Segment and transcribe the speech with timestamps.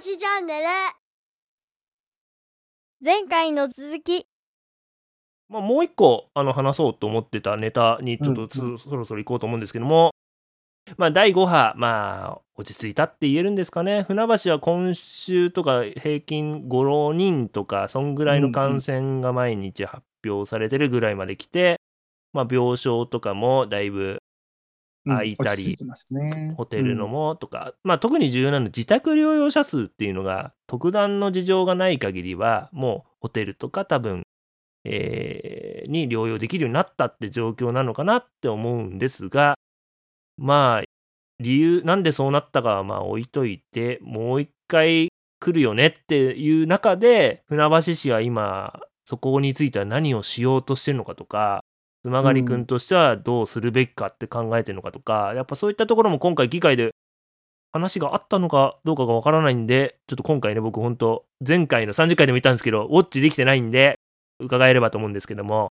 [0.00, 0.66] しチャンネル。
[3.04, 4.26] 前回の続き。
[5.48, 8.78] まあ、もう一個あの話そうと思ってたネタにちょっとそ,、うん。
[8.78, 10.12] そろそろ行こうと思うんですけども、
[10.96, 21.80] まあ、第5波、まあ、落ち着いたって言えるんですかね、船橋は今週とか平均5人とか、そんぐらいの感染が毎日発表されてるぐらいまで来て、
[22.32, 24.18] まあ、病床とかもだいぶ
[25.06, 25.76] 空いたり
[26.10, 26.54] ね。
[26.56, 34.22] ホテルのもとか、まあ、特に重要なのは自宅療養者数っていうのが特段の事情がない限りはもうホテルとか多分、
[34.84, 39.54] えーに療養できるようになったって状況なのかなって思うんですが
[40.36, 40.84] まあ
[41.40, 45.08] 理由なんでそうなったかはまあ置いといてもう一回
[45.40, 51.60] 来るよねっていう中で船橋市は今そこについては何をしようとしてるのかとか
[52.08, 56.94] 妻狩君としてはどうするべきかって考えてるのかとか、やっぱそういったところも今回議会で
[57.72, 63.98] 話があったのかどうかがわからないんで、ちょっと今回ね、僕本当前回の30回でも言ったんですけど、ウォッチできてないんで、
[64.40, 65.70] 伺えればと思うんですけども、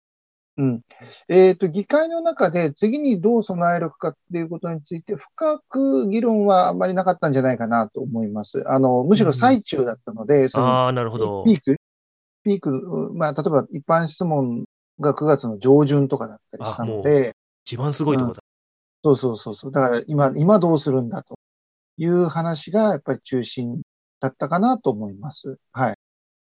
[0.56, 0.80] うん。
[1.28, 8.62] えっ、と、議会の中で次にどう備えるかっていうことについて深く議論はあんまりなかったんじゃないかなと思います。
[8.68, 11.42] あの、むしろ最中だったので、そのああ、なるほど。
[11.44, 11.76] ピーク、
[12.44, 14.64] ピーク、まあ、例えば一般質問
[15.00, 18.42] が9月の上旬とかだったりしたので、一番すごいとこだ。
[19.02, 19.72] そうそうそうそう。
[19.72, 21.38] だから今、今どうするんだと
[21.96, 23.82] いう話がやっぱり中心
[24.20, 25.58] だったかなと思います。
[25.72, 25.94] はい。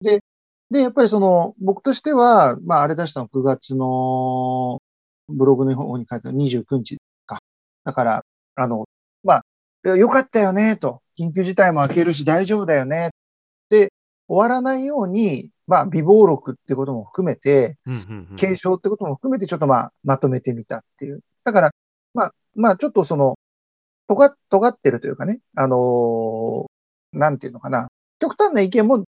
[0.02, 0.24] で、
[0.72, 4.82] で、やっぱりその、僕としては、まあ、あれ出したの9月の
[5.28, 7.40] ブログの方に書いてある29日か。
[7.84, 8.86] だから、あの、
[9.24, 9.44] ま
[9.86, 11.02] あ、よかったよね、と。
[11.18, 13.12] 緊急事態も明けるし大丈夫だよね。
[13.70, 13.92] で、
[14.28, 21.22] 終わらないように、まあ、微暴録ってことも含めて、うんうんうん継承ってことも含めてちょっとまあ、まとめてみたっていう。
[21.44, 21.72] だから、
[22.14, 23.38] まあ、まあ、ちょっとその、
[24.08, 26.66] 尖っ、尖ってるというかね、あのー
[27.18, 27.88] なんていうのかな。
[28.20, 29.06] 極端な意見も、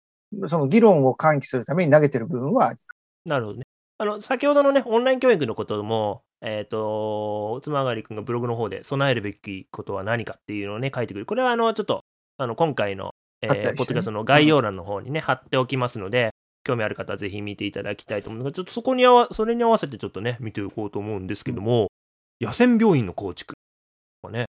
[0.48, 2.78] その議論を喚起するために投げてる部分はあり
[3.24, 3.64] なるほどね。
[3.98, 11.26] あの、先ほどのね、オンライン教育のことも、えっ、と、妻狩君がブログの方で備えるべきことは何かっていうのをね、書いてくる。
[11.26, 12.04] これは、あの、ちょっと、
[12.38, 16.31] あの、今回の、えーポッドキャストの概要欄の方にね、貼っておきますので、
[16.64, 21.88] 興味ある方はぜひ見ていただきたいと思うんでちょっとそこに合わ、それに合わせてちょっとね、見ていこうと思うんですけども、
[22.40, 23.54] 野戦病院の構築
[24.22, 24.46] とかね、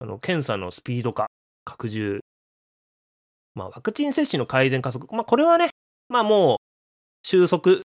[0.00, 1.26] あの、検査のスピード化、
[1.64, 2.20] 拡充、
[3.54, 5.70] まあ、ワクチン接種の改善加速、まあ、これはね、
[6.08, 6.58] まあもう、
[7.26, 7.82] 収束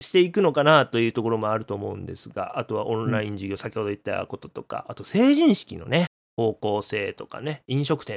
[0.00, 8.16] していくのかなというところもあると思うんですが、あとはオンライン授業、先ほど言ったこととか、あと成人式のね、方向性とかね、飲食店。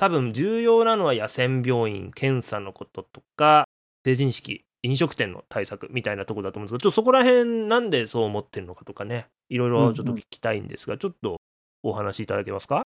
[0.00, 3.64] うん多分重要なのは野戦病院、検査のこととか、
[4.04, 11.38] 成人式、飲食店の対策みたいなところだと思うんですが、ちょっとそこら辺なんでそう思ってるのかとかね、いろいろちょっと聞きたいんですが、ちょっと
[11.82, 12.84] お話しいただけますか？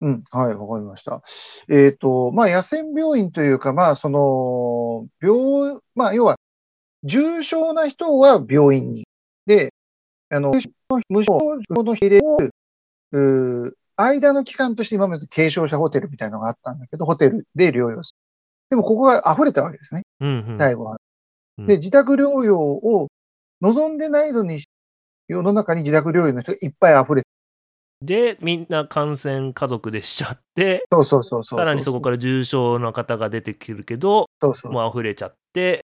[0.00, 1.20] うん、はい、わかりました。
[1.68, 6.36] えっ、と、まあ、野戦病院というか、まあ、その、病、まあ、要は、
[7.02, 9.06] 重症な人は病院に。
[9.44, 9.74] で、
[10.30, 10.52] あの、
[11.10, 12.38] 無症状の比例を、
[13.12, 18.18] うー間の期間として今まで軽症者ホテルみたいなのがあったんだけど、ホテルで療養する。
[18.70, 20.58] でも、ここが溢れたわけですね、うんうん。
[20.58, 20.92] 最後は。
[21.58, 23.08] うんで、自宅療養を
[23.62, 24.60] 望んでないのに、
[25.26, 27.28] 世の中に自宅療養の人がいっぱい溢れて、
[28.00, 31.58] で、みんな感染家族でしちゃって、そうそうそうそう。
[31.58, 34.72] さらにそこから重症の方が出てくるけど、そうそう。
[34.72, 35.84] もう溢れちゃって、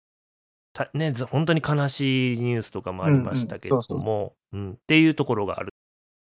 [0.72, 5.74] たね、ず本当に悲しいニュースとかもありましたけれども、うんっていうところがある。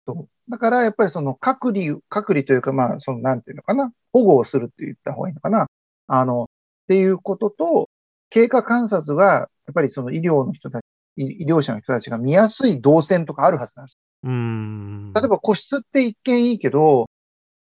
[0.08, 5.68] そうだから、やっぱりその隔離、隔離というか、まあ、その、なんていうのかな、保護をするって言った方がいいのかな。
[6.08, 6.48] あの、っ
[6.88, 7.90] ていうことと、
[8.30, 10.84] 経過観察が、やっぱりその医療の人たち、
[11.16, 13.98] 医医療者の人たちが見やすい動線とかあるはずなんです。
[14.24, 15.14] うーん。
[15.14, 17.10] 例えば個室って一見いいけど、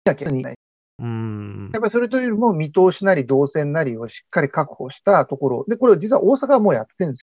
[0.05, 0.55] だけにやっ
[1.01, 1.71] うーん。
[1.73, 5.65] ぱりそれというよりも見通しなり動線なりをしっかり確保したところ。
[5.69, 7.27] で、これ実は大阪はもうやってるんです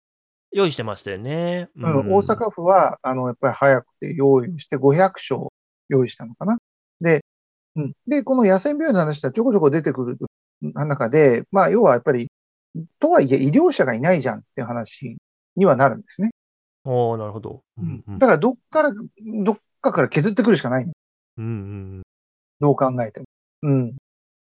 [0.52, 1.70] 用意してましたよね。
[1.84, 5.48] あの大阪府は、あの、やっぱり早くて用意して500床
[5.90, 6.58] 用意したのかな。
[7.02, 7.24] で、
[7.76, 7.94] うん。
[8.08, 10.18] で、この野戦病院の話はちょこちょこ出てくる
[10.62, 12.32] 中で、まあ、要はやっぱり、
[13.00, 15.18] とはいえ医療者がいないじゃんっていう話
[15.56, 16.32] にはなるんですね。
[16.84, 17.62] おーなるほど。
[17.78, 18.92] うんうんだから、どっから、
[19.44, 20.84] どっかから削ってくるしかない。
[20.86, 22.02] うんうん
[22.60, 23.26] どう考えても。
[23.64, 23.96] うん。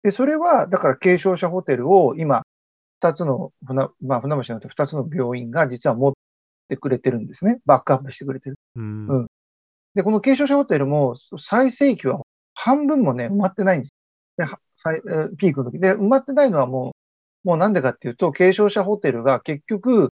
[0.02, 2.42] で、それは、だから軽症者ホテルを今、
[3.04, 6.12] 二つの、船、まあ、船橋の二つの病院が実は持っ
[6.68, 7.60] てくれてるんですね。
[7.66, 8.58] バックアップしてくれてる。
[8.76, 9.26] うんうん
[9.94, 12.22] で、この軽症者ホテルも最盛期は
[12.54, 13.94] 半分もね、埋まってないんです。
[14.36, 14.44] で、
[15.36, 15.78] ピークの時。
[15.78, 16.96] で、埋まってないのはも
[17.44, 20.12] う、もうなんでかっていうと、軽症者ホテルが結局、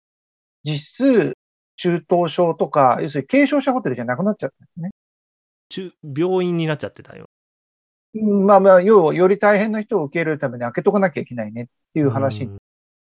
[0.64, 1.34] 実質、
[1.76, 4.92] 中等症とか、要するに軽症者ホテルじゃなくなっちゃったんですね。
[5.68, 7.26] 中病院になっちゃってたよ。
[8.14, 12.58] うんまあまあ、要はより大変な人を受け入れるために開けとかなきゃいけないねっていう話に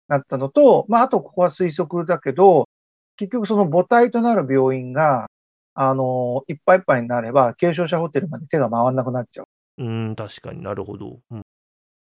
[0.07, 2.67] なったのと、まあ、あとここは推測だけど、
[3.17, 5.29] 結局その母体となる病院が、
[5.73, 9.47] あの、いっぱいいっぱいになれば、軽症者ホテルまで手が回らなくなっちゃう。
[9.83, 11.19] うん、確かになるほど。
[11.31, 11.41] うん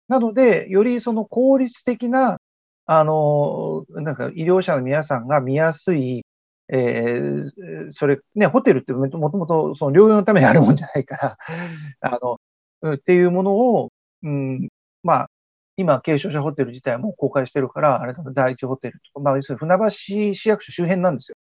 [0.08, 2.38] なので、よりその効率的な、
[2.86, 6.24] あの、なんか医療者の皆さんが見やすい、
[6.68, 11.38] えーそれ、ね、ホテルってもともとその療養のためにあるもんじゃないから、
[12.00, 12.40] あの、
[12.82, 13.92] うんっていうものを、
[14.22, 14.68] うん、
[15.02, 15.30] まあ、
[15.76, 19.90] 今、軽症者ホテル自体も公開してるから、あれだと第一ホテルとか、まあ、要するに船橋
[20.34, 21.36] 市役所周辺なんですよ。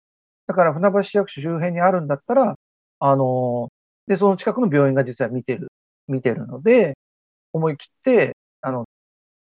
[0.48, 2.56] だから船橋市役所周辺にあるんだったら、
[3.00, 3.70] あの、
[4.08, 5.72] で、その近くの病院が実は見てる、
[6.08, 6.98] 見てるので、
[7.54, 8.86] 思い切って、あの、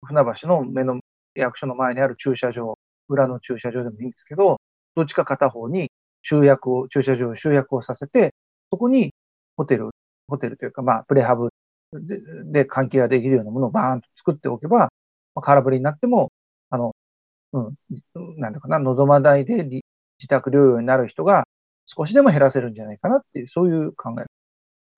[0.07, 1.01] 船橋の目の
[1.35, 2.79] 役所の前にある駐車場、
[3.09, 4.61] 裏の駐車場でもいいんですけど、
[4.95, 5.91] どっちか片方に
[6.23, 8.35] 集約を、駐車場を集約をさせて、
[8.71, 9.15] そこに
[9.57, 9.91] ホテル、
[10.29, 11.51] ホテルというか、まあ、プレハブ
[11.93, 14.88] でで換気ができるようなものをバーンと作っておけば、ま
[15.37, 16.32] あ、空振りになっても、
[16.70, 16.94] あの、
[17.52, 17.75] うん、
[18.37, 19.85] なんだかな、望まないでり
[20.19, 21.44] 自宅療養になる人が
[21.87, 24.25] 少しでも減らせるんじゃないかなっていう、そういう考え。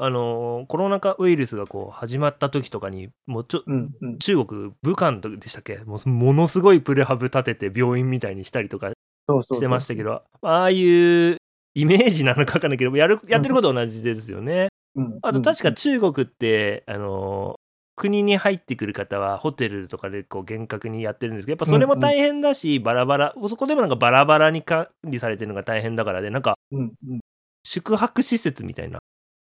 [0.02, 4.18] あのーコロナ禍ウイルスがこう始まった時とかにもうちょうん、うん。
[4.18, 5.76] 中国武漢でしたっけ？
[5.84, 11.36] もうものすごいプレハブ立てて病院みたいにしたりとかしてましたけどああいう
[11.74, 14.68] イメージなのかわかんないけどやるやってることは同じですよね。
[14.96, 17.60] うんあと確か中国って、あのー
[17.96, 27.20] 国に入ってくる方はホテルとかでこう厳格にやってるんですけどやっぱそれも大変だし、バラバラそこでもなんかバラバラに管理されてるのが大変だからでなんかうん、うん。
[27.62, 29.00] 宿泊施設みたいな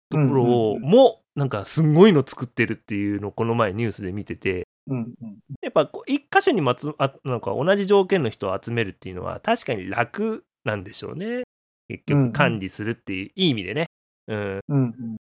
[0.08, 5.38] ところうんうんをうんもなんかすごいの作ってるっていうのをこの前ニュースで見ててうん、うん。
[5.60, 11.42] やっぱ一箇所にまつあなんか同じ条件の人を集めるっていうのは確かに楽なんでしょうね
[11.86, 13.86] 結うんうん局管理するっていういい意味でね。
[14.26, 15.16] うん、うん、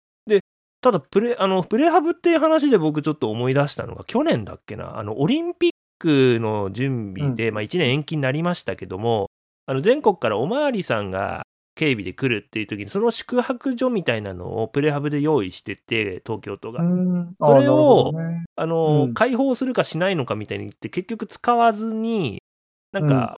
[0.84, 4.98] ただプレあのプレハブっていう話で僕ちょっと思い出したのが去年だっけな？
[4.98, 9.30] あのオリンピックの準備で、まあ、1年延期になりましたけども
[9.64, 11.44] あの全国からおまわりさんが
[11.74, 16.82] 警備で来るっていう時にその宿泊所みたいなのをプレハブで用意してて東京都が。
[16.82, 17.34] うん。
[17.40, 18.44] それをね。
[18.54, 19.14] あの、うん。
[19.14, 22.42] 開放するかしないのかみたいに言って結局使わずに
[22.92, 23.38] なんか、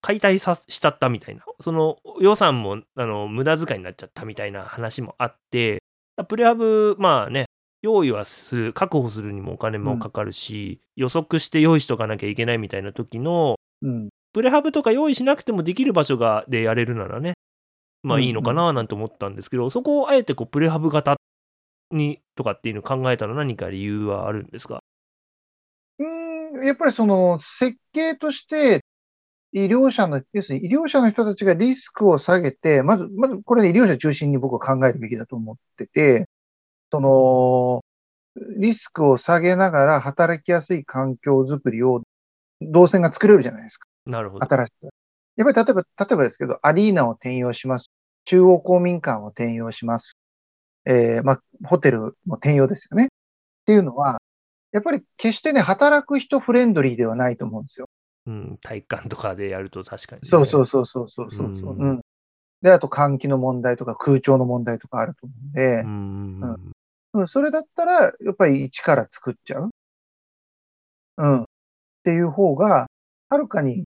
[0.00, 1.42] 解体さしちゃったみたいな。
[1.60, 5.82] その予算もあの無駄遣いになっちゃったみたいな話もあって
[6.28, 7.46] プレハブまあね
[7.82, 14.08] 用意はする確保するにもお金もかかるし、予測して用意しとかなきゃいけないみたいな時のうん。
[14.32, 17.34] プレハブとか用意しなくてもできる場所がでやれるならね
[18.02, 21.16] まあうんいいのかななんて思ったんですけど、そこをあえてこうプレハブ型
[21.90, 24.80] にとかっていうのを考えたのは何か理由はあるんですか？
[25.98, 26.04] う
[26.60, 28.82] ん、やっぱりその設計として、
[29.56, 36.28] 医療者の、要するに医療者の人たちがリスクを下げて、まず、まずこれで医療者中心に僕は考えるべきだと思ってて、
[36.92, 37.82] その、
[38.58, 42.02] リスクを下げながら働きやすい環境づくりを、
[42.60, 43.88] 動線が作れるじゃないですか。
[44.04, 44.44] なるほど。
[44.46, 44.88] 新しく。
[45.36, 47.90] やっぱり例えば、例えばですけど、アリーナを転用します。
[48.26, 50.18] 中央公民館を転用します。
[50.84, 53.06] えー、まあ、ホテルも転用ですよね。
[53.06, 53.08] っ
[53.64, 54.18] ていうのは、
[54.72, 57.88] やっぱり決してね、働く人フレンドリーではないと思うんですよ。
[58.26, 60.28] うん、体育館とかでやると確かに、ね。
[60.28, 62.00] そうそうそうそうそうそうそう、うんうん。
[62.62, 66.40] で、あと換気の問題とか空調の問題とかあると思うんでう、ん。
[66.40, 66.72] うん
[67.14, 69.70] うん、それだったら、やっぱり一から作っちゃう。
[71.18, 71.42] うん。
[71.42, 71.46] っ
[72.04, 72.86] ていう方が、
[73.30, 73.84] はるかに、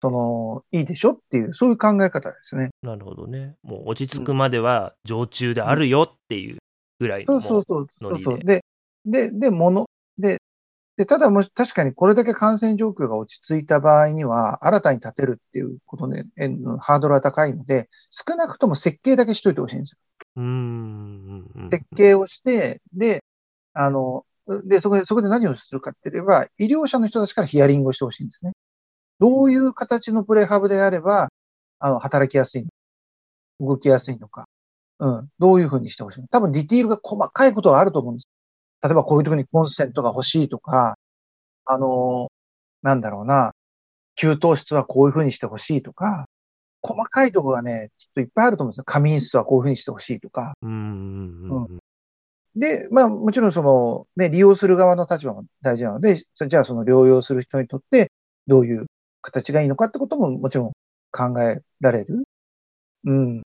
[0.00, 2.70] その、いいでしょっていう、そういう考え方ですね。
[2.82, 3.54] なるほどね。
[3.62, 6.58] もう落ち着くまでは常駐であるよっていう
[6.98, 7.86] ぐらいのうそうそう。
[8.00, 8.38] そうそう。
[8.40, 8.64] で、
[9.06, 9.86] で、で、もの、
[10.18, 10.38] で、
[10.96, 16.48] で、ただもし、確かにこれだけ感染状況が落ち着いた場合には、新たに建てるっていうことで、え
[16.80, 19.98] ハードルは高いので、少なくとも設計だけしといてほしいんですよ。
[20.36, 21.68] うーん。
[21.70, 23.24] 設計をして、で、
[23.72, 24.26] あの、
[24.64, 28.52] で、そこで、そこで何をするかって言えば、医療者の人たちからヒアリングをしてほしいんですね。
[29.18, 31.28] どういう形のプレハブであれば、
[31.78, 32.72] あの、働きやすいのか、
[33.60, 34.46] 動きやすいのか、
[34.98, 36.38] うん、どういうふうにしてほしいのか。
[36.38, 38.28] 多分ディティールが細かいことはあると思うんです。
[38.82, 40.98] 例えばこういうところにコンセントが欲しいとか、
[41.64, 42.30] あの、
[42.82, 43.54] なんだろうな、
[44.16, 46.26] 給湯室はこういうふうにしてほしいとか、
[46.82, 48.84] 細かいところがね、きっといっぱいあると思うんですよ。
[48.84, 50.54] 仮眠室はこういうふうにしてほしいとか。
[52.56, 58.12] で、まあもちろんその、ね、利用する側の立場も大事なので、そじゃあその療養する人にとって
[58.46, 58.86] どういう
[59.22, 60.72] 形がいいのかってことももちろん
[61.12, 62.24] 考えられる。
[63.04, 63.42] うん。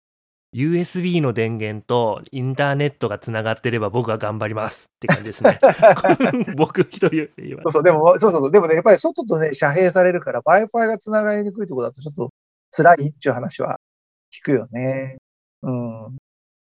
[0.54, 5.60] USB の電源とインターネットがつながってれば僕は頑張りますって感じですね。
[6.56, 7.72] 僕一人で言えばそう。
[7.72, 12.30] そう、でも、そうそうでもね、やっぱり外とね、遮蔽されるから Wi-Fi がつながりにくいところだとちょっと
[12.72, 13.78] 辛いっていう話は
[14.32, 15.18] 聞くよね。
[15.62, 16.16] うん。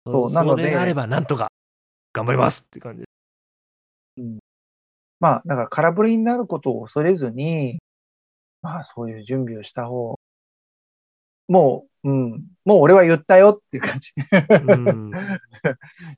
[0.06, 1.50] そうなのでそれがあればなんとか。
[2.12, 3.04] 頑張りますって感じ。
[5.20, 7.78] まあ、だから空振りになることを恐れずに、
[8.62, 10.18] まあ、そういう準備をした方、
[11.50, 14.12] もう、うん、もう俺は言ったよっていう感じ。
[14.62, 15.10] うん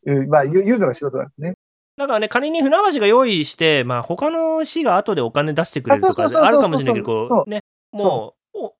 [0.07, 1.55] うん まあ、言う言うのが仕事だね。
[1.97, 7.61] だからね、仮に船橋が用意して、まあ、他の市が後でお金出してくれるとかあるかもしれないけど、こう、ね、
[7.93, 8.35] も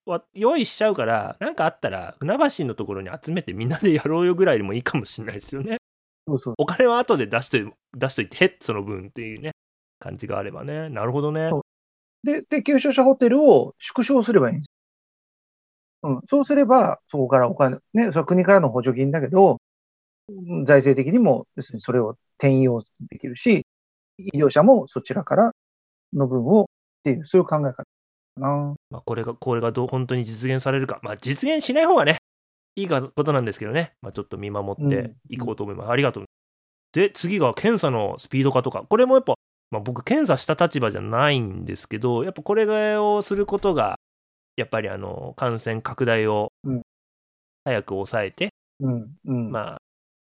[0.07, 5.79] う、用意しちゃうから、なんかあったら、船橋のところに集めてみんなでやろうよぐらいでもいいかもしれないですよね。
[6.27, 6.55] そうそう。
[6.59, 9.53] お金は後で出しとい出しといて、その分っていうね、
[9.99, 10.89] 感じがあればね。
[10.89, 11.51] なるほどね。
[12.25, 14.73] で、で、旧所者ホテルを縮小すればいいんですよ。
[16.03, 16.21] うん。
[16.29, 19.61] そうすれば、そこからお金、ね、それは国からの補助金だけど、
[20.29, 23.67] うん財政的にも、要するにそれを転用できるし、
[24.19, 25.53] 医療者もそちらから
[26.13, 26.67] の分をっ
[27.03, 27.85] ていう、そういう考え方か
[28.37, 28.75] な。
[28.91, 31.01] まあ、これが、これがどう本当に実現されるか。
[31.03, 32.19] まあ、実現しない方がね、
[32.77, 33.95] いいかことなんですけどね。
[34.01, 35.91] まあ、ちょっと見守っていこうと思います。
[35.91, 36.25] ありがとう。
[36.93, 38.85] で、次が検査のスピード化とか。
[38.89, 39.35] これもやっぱ、
[39.71, 43.99] まあ、僕、検査した立場じゃないんですけど、やっぱこれをすることが、
[44.57, 46.83] やっぱりあの、感染拡大をうん
[47.65, 49.51] 早く抑えて、うん、うん。
[49.51, 49.79] まあ、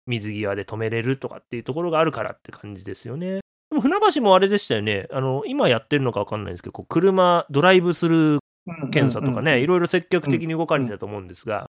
[0.06, 3.40] 水際で止めれるとかっていうところがあるからって感じですよね。
[3.70, 5.06] でも船橋もあれでしたよね。
[5.10, 11.70] あの、今やってるのか分かんないんですけど、こう車、ドライブスルーうん検査とかね、うんいろいろ積極的に動かれてたと思うんですが、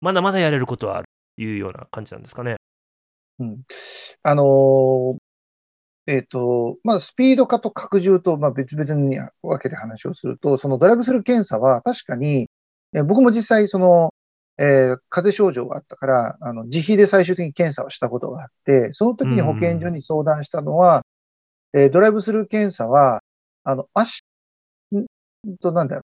[0.00, 2.56] まだまだやれることはあるというような感じなんですかね。
[3.38, 3.62] うん
[4.22, 5.25] あのー
[6.06, 12.48] えっ、と、まあ、スピード化と拡充と、まあ、別々に分けて話をすると、そのドライブスルー検査は確かに、
[12.94, 14.14] え僕も実際その、
[14.58, 21.04] えー風邪症状があったから、あの、自費で最終的に検査をしたことがあって、その時に保健所に相談したのは、
[21.74, 23.22] えードライブスルー検査は、
[23.64, 26.00] あの、明日、んと、なんだ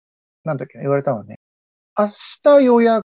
[0.44, 1.38] なんだっけな、言われたのはね、
[1.98, 2.08] 明
[2.42, 3.04] 日予約、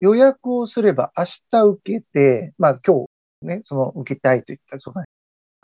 [0.00, 3.06] 予約をすれば明日受けて、まあ今
[3.42, 5.06] 日ね、その受けたいと言ったらそうだね。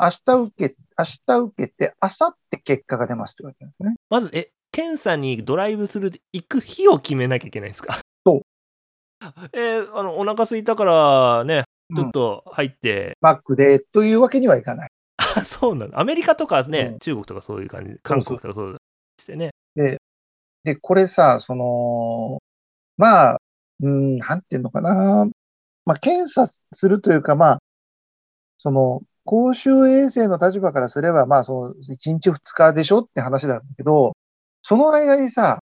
[0.03, 3.97] 明日受け、明日受けて、明後日結果が出ますって言われたんですね。
[4.11, 8.01] まず、え、検査にドライブスルーで行く日を決めなきゃいけないんですか？
[8.27, 8.43] そう。
[9.53, 14.91] えーあの、お腹空いたからね、ちょうんっと入って、マックでというわけにはいかない。
[15.19, 15.99] あ、 そうなの。
[16.01, 18.77] アメリカとかね、うん中国とかそういう感じ、韓国とかそう
[19.21, 19.51] してね。
[20.65, 22.43] で、これさ、その、
[22.97, 23.43] まあ、
[23.81, 25.29] うん、なんていうのかな。
[25.85, 27.59] まあ、検査するというか、まあ、
[28.57, 34.17] その、公衆衛生の立場からすれば、まあ、その、1日2日でしょって話なんだけど、
[34.63, 35.63] その間にさ、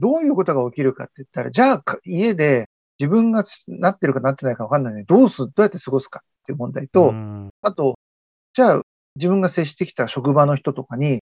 [0.00, 7.98] どういうことが起きるかって言ったら、じゃあ、か家で自分がなってるかなってないかわかんないのに、どうす、どうやって過ごすかっていう問題と、うんあと、
[8.54, 8.82] じゃあ、
[9.16, 11.22] 自分が接してきた職場の人とかに、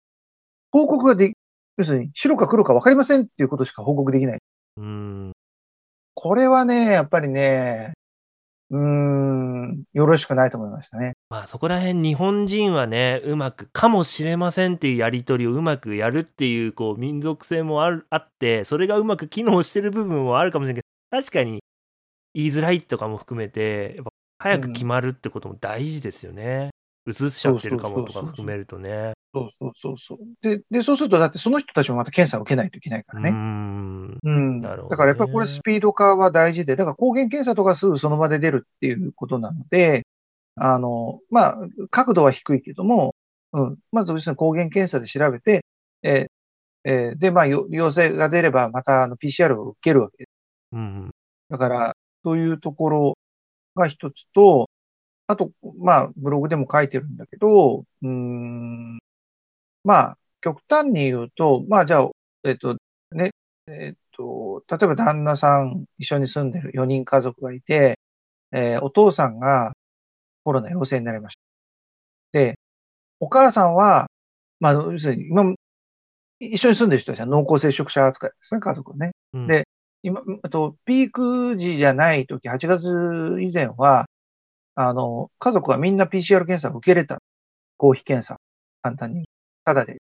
[0.71, 1.33] 報告がで、
[1.77, 4.39] 要するに白か黒か分かりませんっていうことしか報告できない。
[4.77, 5.31] うん。
[6.13, 7.93] これはね、やっぱりね、
[8.71, 11.13] うん、よろしくないと思いましたね。
[11.29, 21.63] まあそこら辺日本人はね、うまくかもしれませんっていうやりとりをうまくやるっていうこう民族性もあるあって、それがうまく機能してる部分もあるかもしれないけど、確かに
[22.33, 26.71] 言いづらいとかも含めて、やっぱ早く決まるってことも大事ですよね。
[27.07, 29.13] 移しちゃってるかもとか含めるとね。
[29.33, 30.17] そうそうそうそう。
[30.41, 33.31] で、で、そうすると、だってその人たちもまた検査を受けないといけないからね。
[33.31, 34.19] うーん。
[34.23, 34.61] うん。
[34.61, 40.07] ねだからやっぱりこれスピード化は大事で、だから抗原検査とかすぐその場で出るっていうことなので、
[40.55, 41.57] あの、まあ、
[41.89, 43.15] 角度は低いけども、
[43.51, 43.77] うん。
[43.91, 45.65] まず、要するに抗原検査で調べて、
[46.03, 50.29] えーえーで、まあ、よ陽性が出れば、またあの PCR を受けるわけです。
[50.73, 51.11] うん。
[51.49, 53.17] だから、そういうところ
[53.75, 54.69] が一つと、
[55.27, 58.99] あと、まあ、ブログでも書いてるんだけど、うーん、
[59.83, 62.11] まあ、極端に言うと、まあ、じゃあ、
[62.45, 62.77] えっと、
[63.11, 63.31] ね、
[63.67, 67.99] えっと、例えば旦那さん一緒に住んでる4人家族がいて、
[68.53, 69.73] えーお父さんが
[70.45, 71.41] コロナ陽性になりました。
[72.33, 72.59] で、
[73.19, 74.09] お母さんは、
[74.59, 75.55] まあ、要するに、今、
[76.39, 79.11] 一緒に住んでる人たちは濃厚接触者扱いですね、家族ね。
[79.33, 79.67] うんで
[80.03, 84.05] 今、あと、ピーク時じゃない時、8月以前は、
[84.75, 87.21] あの、家族はみんな PCR 検査を受けれた。
[87.77, 88.39] 公費検査。
[88.81, 89.27] 簡単に。
[89.63, 90.01] ただで。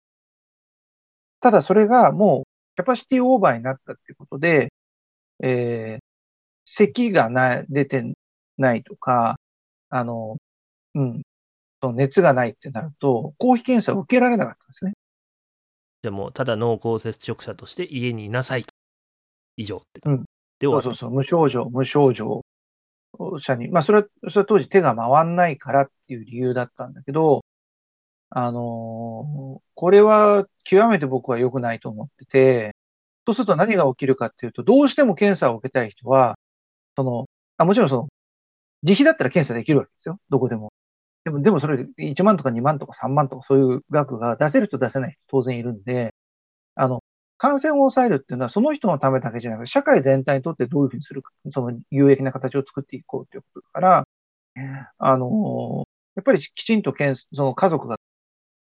[1.41, 2.45] ただそれがもう、
[2.77, 4.73] キャパシティオーバーになったっていうことで、
[5.43, 6.05] えー、
[6.65, 8.15] 咳がない、出て
[8.57, 9.39] ないとか、
[9.91, 10.39] あの、
[10.95, 11.23] うん、
[11.83, 14.93] その熱がないってなると、公費検査を受けられなかったんですね。
[16.03, 18.65] でも、ただ濃厚接触者として家にいなさい。
[19.57, 20.01] 以上って。
[20.05, 20.25] うん
[20.61, 22.45] でそうそうそう、無症状、無症状
[23.41, 27.45] 者に、まあそれは、それは当時手が回んないからっていう理由だったんだけど、
[28.31, 32.77] あのこれは極めて僕は良くないと思ってて、
[33.27, 36.39] そうすると何が起きるかっていうと、どうしても検査を受けたい人は、
[36.97, 37.27] その、
[37.59, 38.09] あもちろんその、
[38.83, 40.21] 自費だったら検査できるわけですよ。
[40.31, 40.73] どこでも。
[41.25, 46.15] でも、でもそれ1万とか2万とか3万とかそういう額が出せる人出せない人当然いるんで、
[46.77, 47.05] あの、
[47.45, 54.09] 感染を抑えるっていうのはその人のためだけじゃなくて、社会全体にとってどういうふうにするか、その有益な形を作っていこうということだから、
[54.97, 55.87] あの、
[56.17, 57.99] やっぱりきちんと検査、その家族が、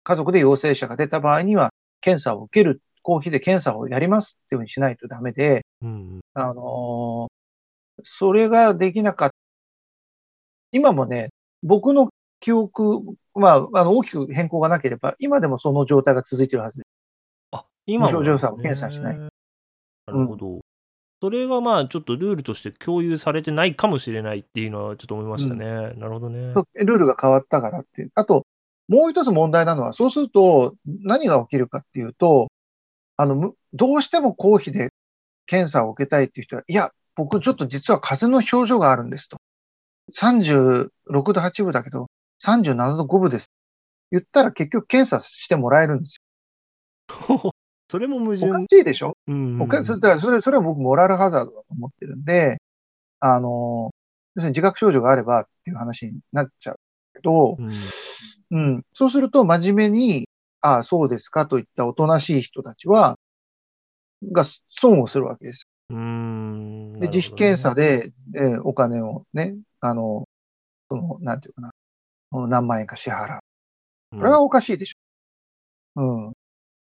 [0.03, 7.29] 家族で陽性者が出た場合には、検査を受ける、公費で検査をやりますっていうふうにしないとダメで、うんあの
[8.05, 9.35] それができなかった。
[10.71, 12.09] 今もね、僕の
[12.39, 13.01] 記憶、
[13.35, 17.00] まあ、あの、大きく変更がなければ、今でもその状態が続いているはずです。
[17.81, 19.29] あ、今症状さを検査しないな
[20.07, 20.61] るほど。
[21.21, 25.65] それがまあちょっとルールとして共有されてないかもしれないっていうのはちょっと思いましたね。
[25.65, 26.53] なるほどね。
[26.75, 28.11] ルールが変わったからっていう。
[28.15, 28.47] あと、
[28.87, 32.51] もう一つ問題なのは、そうすると何が起きるかっていうと、
[33.17, 34.91] あの、むどうしても公費で
[35.45, 39.37] 検査を受けたいっていう人は、いや、僕ちょっと実は風邪の症状があるんですと。
[40.13, 42.07] 36度8分だけど、
[42.43, 43.51] 37度5分です。
[44.11, 46.21] 言ったら結局検査してもらえるんです
[47.91, 48.39] それも矛よ。
[48.47, 48.77] おか盾。
[48.77, 49.17] しいでしょ？
[49.27, 52.61] うんおかそれだからそれ、それは僕モラルハザードだと思ってるんで、
[53.19, 53.91] あの、
[54.35, 56.79] 要するに自覚症状があればっていう話になっちゃう
[57.13, 57.71] けど、うん
[58.51, 58.83] うん。
[58.93, 60.29] そうすると真面目に、
[60.61, 63.17] ああ、そうですかといったおとなしい人たちは、
[64.31, 65.67] が損をするわけです。
[65.89, 66.93] うーん。
[66.99, 70.27] で、自費検査で、えーお金をね、あの、
[70.89, 71.71] その、なんていうかな、
[72.47, 73.39] 何万円か支払う。
[74.13, 76.01] うん、これはおかしいでしょ。
[76.01, 76.33] うん。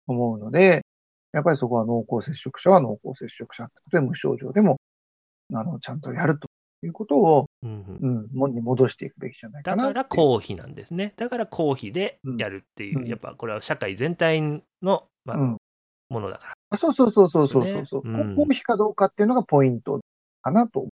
[0.08, 0.84] 思うので、
[1.32, 4.76] やっぱりそこは濃厚接触者は濃厚接触者ってことで無症状でも、
[5.54, 6.48] あの、ちゃんとやると
[6.84, 7.70] いうことを、うん
[8.00, 9.84] うんうん、もに戻していくべきじゃないかな。
[9.84, 11.14] だから公費なんですね。
[11.16, 14.42] だから公費でやるっていう、うんやっぱこれは社会全体
[14.82, 15.56] の、まあうん。
[16.10, 16.52] ものだから。
[16.70, 20.00] あそうそうそうそうそうそうそう、ねうん公費かどうかっていうのがポイント
[20.42, 20.88] かなと思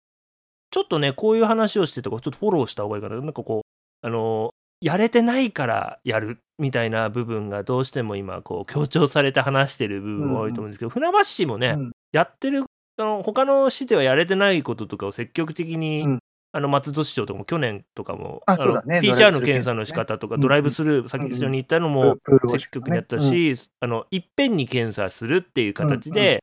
[0.71, 3.17] ちょっとね、こういう話をしてて、ちょっとフォローした方がいいかな。
[3.17, 11.93] なんかこう、あの、やれてないからやるみたいな部分がどうしても今、こう、強調されて話してる部分が多いと思うんですけど、船橋市もね、うん。
[12.13, 12.65] やってる、
[12.99, 16.19] あの、他の市ではやれてないこととかを積極的に、うん。
[16.53, 21.91] あの、松戸市長とかも去年とかも、PCR の検査の仕方とか、ドライブスルー、さっき一緒に言ったのう。
[21.91, 22.17] も、
[22.49, 24.57] 積極的にやったし、あの、いっぺん。
[24.57, 26.41] に検査するっていう形で、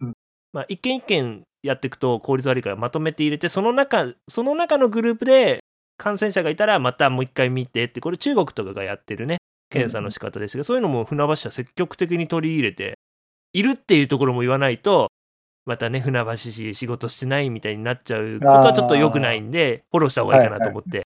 [0.53, 5.63] まあ、一件一件やっていくと効率悪いからまとめて入れてその中その中のグループで
[5.97, 9.37] 感染者がいたらまたもう一回見てってこれ中国とかがやってるね
[9.75, 12.97] 検査の仕方ですけど、そういうのも船橋市は積極的に取り入れて
[13.53, 15.11] いるっていうところも言わないと
[15.65, 21.05] またね船橋市仕事してないみたいになっちゃうことはちょっと良くないんでフォローした方がいいかなと思って、はい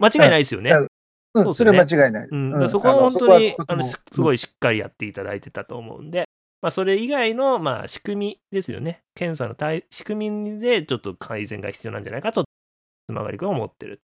[0.00, 0.70] 間違いないですよね。
[0.70, 2.28] うんうん、それは間違いない。
[2.30, 6.24] うん、そこは本当にあのすすごいしっかりやっていただいてたと思うんで、
[6.62, 9.02] まあ、それ以外のまあ仕組みですよね。
[9.14, 13.98] 検査の対仕組みでちょっと改善が必要なんじゃないかとつまがりくんは思ってる、うん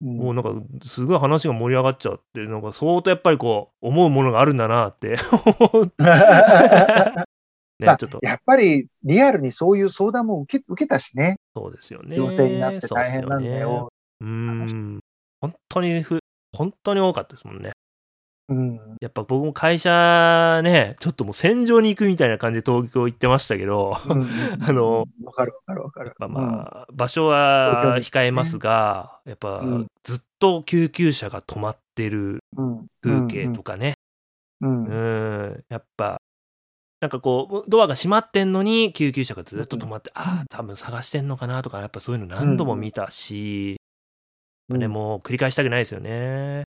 [0.00, 0.52] もうなんか
[0.84, 5.16] すごい話が盛り上がっちゃってなんか相当やっぱりこう思うものがあるんだなって。
[7.78, 8.18] ねまあちょっと。
[8.22, 11.36] やっぱりリアルにそういう相談も受け受けたしね。
[11.54, 12.16] そうですよね。
[12.16, 13.90] 陽性になって大変なんだよ。
[14.20, 15.00] うーん。
[15.40, 16.18] 本当にふ
[16.56, 17.72] 本当に多かったですもんね
[18.48, 18.96] うん。
[19.00, 24.28] やっぱ僕も会社ね、ちょっともう戦場に行くみたいな感じで東京行ってましたけど、うん
[24.62, 26.14] あの、わかるわかるわかる。
[26.18, 29.86] まあまあ、場所は控えますが、やっぱうん。
[30.04, 32.86] ずっと救急車が止まってるうん。
[33.02, 33.94] 風景とかね、
[34.60, 34.94] うんうう
[35.48, 35.52] ん。
[35.52, 36.20] ん、やっぱ、
[37.00, 43.76] なんかこう、ドアが閉まってんのに救急車がずっと止まって、ああ、多分探してんのかなとか、やっぱそういうの何度も見たし、
[44.68, 46.64] ね、もう繰り返したくないですよね。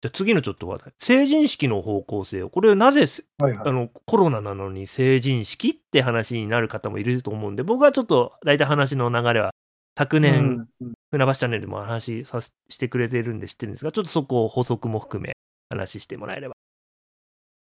[0.00, 0.92] じゃあ次のちょっと話題。
[0.98, 3.68] 成人式の方向性を、これなぜせはいはい。
[3.68, 9.52] あのコロナなのに成人式って話になる方もいると思うんで僕はちょっと大体話の流れは
[9.96, 10.68] 昨年、
[11.10, 15.32] 船橋チャンネルでも話させしてくれてるんで知ってるんですがちょっとそこを補足も含め
[15.70, 16.54] 話してもらえれば。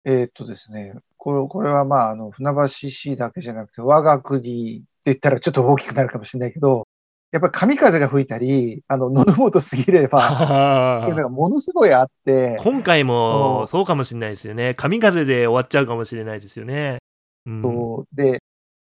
[0.05, 6.89] えーっとですね、これこれはまあ、あの、船橋市だけじゃなくて、我が国って言ったらちょっと大きくなるかもしれないけど、
[7.33, 13.07] やっぱり神風が吹いたり、あの、喉元過ぎれば、っていうのがものすごいあって、今回うん。
[13.07, 14.75] もそうかもしれないですよね。
[14.75, 16.99] 神風で終わっちゃうかもしれないですよね、
[17.47, 18.17] うん、そう。
[18.17, 18.43] で、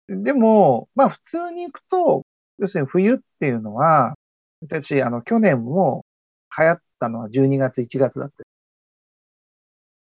[0.08, 2.22] でも、まあ普通に行くと、
[2.58, 4.14] 要するに冬っていうのは、
[4.60, 6.04] 私、あの、去年も
[6.56, 8.44] 流行ったのは12月、1月だった。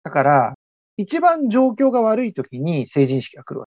[0.03, 0.53] だから、
[0.97, 3.67] 一番状況が悪い時に成人式が来るわ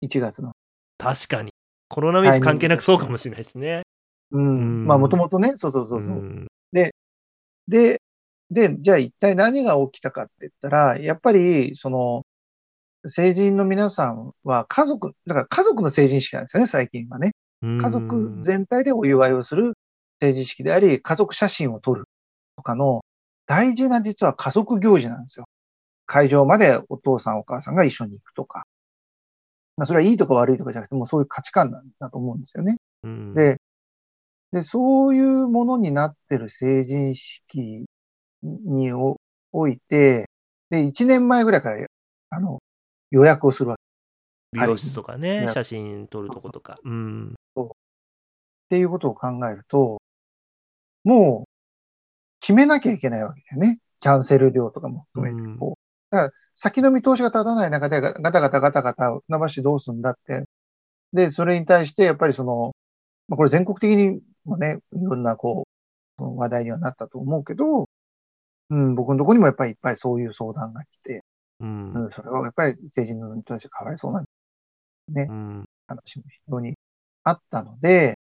[0.00, 0.08] け。
[0.08, 0.52] 1月の。
[0.98, 1.52] 確かに
[1.90, 3.82] コロナウイルス関係なくそうかもしれないですね
[4.30, 4.48] うん。
[4.48, 4.50] う
[4.84, 6.12] んまあもともとね、そうそうそうそう。
[6.14, 6.46] ん
[7.68, 8.00] で、
[8.50, 12.24] で、じゃあ一体何が起きたかって言ったら、やっぱり、その、
[13.06, 17.32] 成人の皆さんは家族、だから家族の成人式なんですよね、最近はね。
[17.62, 19.74] 家族全体でお祝いをする
[20.20, 22.04] 政治式であり、家族写真を撮る
[22.56, 23.04] とかの
[23.46, 25.46] 大事な実は家族行事なんですよ。
[26.06, 28.64] 会場までお父さんお母さんが一緒に行くとか。
[29.80, 32.76] まあ、それはいいとか悪いとかじゃなくて、もうそういう価値観なんだと思うんですよね。
[33.02, 33.56] うんで、
[34.52, 37.86] で、そういうものになってる成人式
[38.42, 39.16] にお
[39.52, 40.28] おいて、
[40.68, 41.86] で、1年前ぐらいから、
[42.28, 42.58] あの、
[43.10, 44.58] 予約をするわけ。
[44.58, 46.78] 美容室とかね、ね写真撮るとことか。
[46.84, 47.34] うん。
[47.58, 47.68] っ
[48.68, 50.02] ていうことを考えると、
[51.04, 51.50] もう、
[52.40, 53.78] 決めなきゃいけないわけだよね。
[54.00, 55.58] キャンセル料とかも含めてうん。
[55.58, 60.44] こうだから、先の見通しが立たない中でガガタガタガタガタ、船橋どうすんだって。
[61.12, 62.74] で、それに対して、やっぱりその、
[63.28, 65.66] まあ、これ全国的にもね、いろんなこ
[66.18, 67.88] う、話題にはなったと思うけど、
[68.70, 71.24] うん、僕のところにもやっぱりいっぱいそういう相談が来て、
[71.60, 71.92] うん。
[71.92, 75.64] うん、それはやっぱり成人の人たちがかわいそうなんだねうん。
[75.86, 76.74] 話も非常に
[77.24, 78.18] あったので、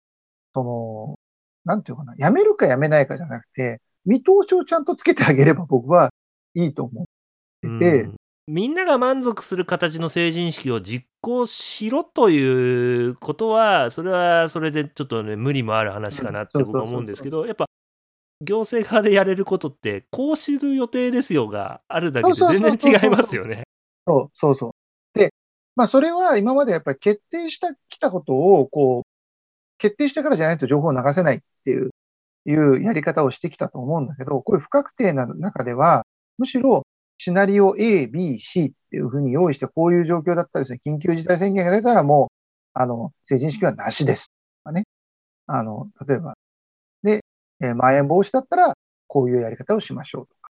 [0.55, 1.18] その、
[1.64, 6.12] なんていうかな、やめるかやめないかじゃなくて、見通しをちゃんとつけてあげれば僕は
[6.55, 7.07] いいと思
[7.68, 8.14] ってて、うん
[8.46, 17.66] みんなが満足する形の成人式を実行しろということは、それはそれでちょっとね、無理もある話かなって僕は思うんですけど、やっぱ、
[18.42, 23.62] 行政側でやれることって、こうする予定ですよがあるだけで全然違いますよね。
[24.07, 24.74] そうそうそ
[25.14, 25.18] う。
[25.18, 25.33] で、
[25.74, 31.92] まあそれは今までやっぱり決定したきたことを、こう、決定してからじゃないと情報を流せないっていう、
[32.44, 36.05] いうやり方をしてきたと思うんだけど、こういう不確定な中では、
[36.37, 36.85] むしろ
[37.25, 42.29] シナリオ A、B、C っていうふうに用意して、こういう状況だったらですね、緊急事態宣言が出たらもう、
[42.75, 44.29] あの、成人式はなしです。
[44.29, 44.33] と
[44.65, 44.85] かね。
[45.47, 46.37] あの、例えば、
[47.03, 47.25] で、
[47.63, 48.75] えーまん延防止だったら、
[49.07, 50.51] こういうやり方をしましょうとか。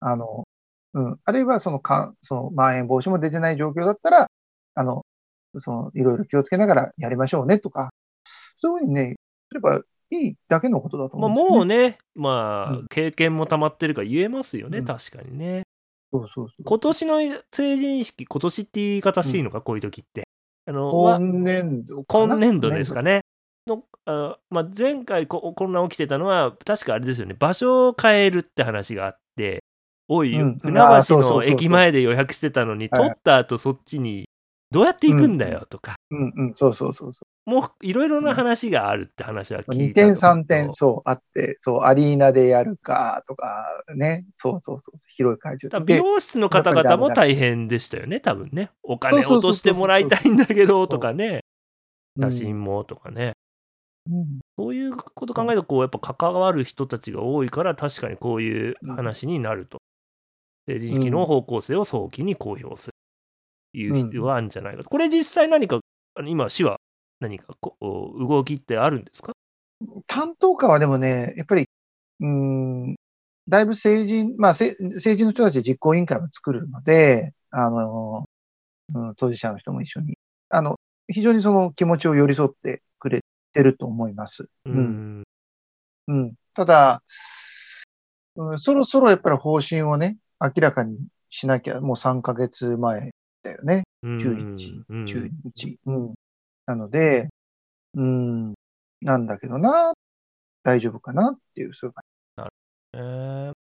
[0.00, 0.48] あの、
[0.94, 1.20] うん。
[1.22, 4.30] あるいは、そのか、その、まん延防止も出てない状況だったら、
[4.76, 5.04] あの、
[5.58, 7.90] その、いろいろ気をつけながらやりましょうねとか、
[8.58, 9.16] そういうふうにね、
[9.48, 9.82] すれば
[10.12, 11.76] いいだけのことだとまあ、思うんですよね。
[11.76, 12.30] もうね、ま
[12.70, 15.64] あ、うん経験も溜まってるから言えますよね、うん確かにね。
[16.12, 16.64] そうそうそう。
[16.64, 17.14] 今年の
[17.52, 20.28] 成人式、今年って言い方していいのか、こういう時って。
[20.66, 23.22] あの、は今年度今年度ですかね。
[23.66, 29.62] のあまあ、前回こコロナ起きてたのは、確かあれですよね、場所を変えるって話があって、
[30.08, 30.58] おい、うん。
[30.58, 33.02] 船橋の駅前で予約してたのに、はい。
[33.02, 34.28] 取った後そっちに、
[34.70, 39.62] どうやって行くんだよとか、うんうん、そうそうそうそもういろいろな話があるって話はう。
[39.62, 44.26] 2聞いた点と思う3点、そう、あって、そう、アリーナでやるか、とか、ね。
[44.34, 44.98] そうそうそう。
[45.16, 46.00] 広い会場だから美で。
[46.00, 48.70] 容室の方々も大変でしたよね、多分ね。
[48.82, 51.44] お金落としてもらいたいんだけどとかね、
[52.18, 53.32] 写真もとかね。
[54.10, 59.78] うんそういうこと考えると、こう、やっぱ関わる人たちが多いから、確かにこういう話になると。
[60.66, 62.94] 成人式の方向性を早期に公表する。
[63.72, 64.90] いう必要はあるんじゃないかと。
[64.90, 65.80] これ実際何か、
[66.14, 66.80] あの今、市は
[67.20, 69.32] 何かこう動きってあるんですか？
[70.06, 71.68] 担当課はでもね、やっぱり、
[72.20, 72.96] うーん、
[73.48, 78.26] だいぶ成人、まあ、せ成人の人たちで実行委員会を作るので、あの、
[78.94, 80.18] うん、当事者の人も一緒に、
[80.50, 84.48] あの、非常にその気持ちを寄り添ってくれてると思います。
[84.66, 85.24] ううんん。
[86.08, 86.34] うん。
[86.54, 87.02] ただ、
[88.36, 90.98] うん、そろそろやっぱり方針をね、明らかに
[91.30, 93.09] しなきゃ、もう3ヶ月前
[93.42, 93.84] だよね。
[94.02, 95.78] うん10日、うん10日。
[95.86, 96.14] うん。
[96.66, 97.28] なので、
[97.94, 98.54] うん、
[99.00, 99.94] なんだけどな、
[100.62, 102.04] 大丈夫かなっていう、そういう感
[102.92, 103.52] えー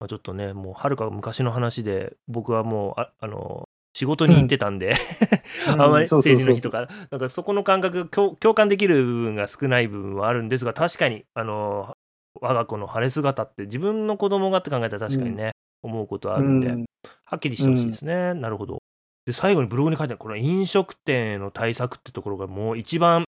[0.00, 5.00] まあ、ちょっとね、もうはるか昔の話で、僕はもう、ああの、仕事に行ってたんで、じ。
[5.70, 11.96] あんまり政治の日とか、なんかそこの感覚が共共感できる部分が少ない部分はあるんですが、確かに、あの、
[12.40, 15.52] 我が子の晴れ姿って自分の子供がって考えたら確かにね、
[15.82, 16.84] 思うことあるんで、うん
[17.24, 18.34] はっきりしてほしいですね。
[18.34, 18.82] なるほど。
[19.28, 23.26] で、最後にブログに書いてある、この飲食店への対策ってところがもう一番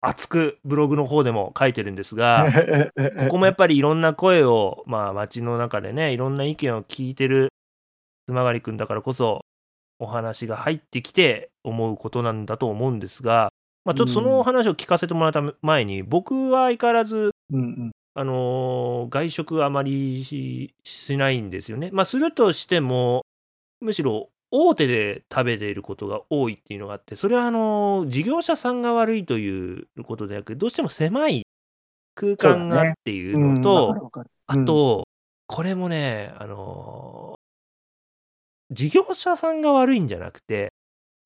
[0.00, 2.48] 熱くブログの方でも書いてるんですが、
[3.20, 7.50] ここもやっぱりいろんな声を、まあ街の中でね、いろんな意見を聞いてる
[8.26, 9.44] 妻狩君だからこそ、
[9.98, 13.52] お話が入ってきて思うことなんだと思うんですが、
[13.84, 17.90] まあちょっとそのお話を聞かせてもらった前に、僕は相変わらず、うんうん。
[18.14, 21.90] あのー外食あまりししないんですよね。
[21.92, 23.26] まあするとしても、
[23.82, 31.46] むしろ大手で食べていることが多いっていうのがあって、それはあのー事業者さんが悪いということでなく、どうしても狭い
[32.14, 34.30] 空間がっていうのうんと、わかるわかる。
[34.46, 35.08] あと、
[35.46, 37.42] これもね、あのー
[38.74, 40.72] 事業者さんが悪いんじゃなくて、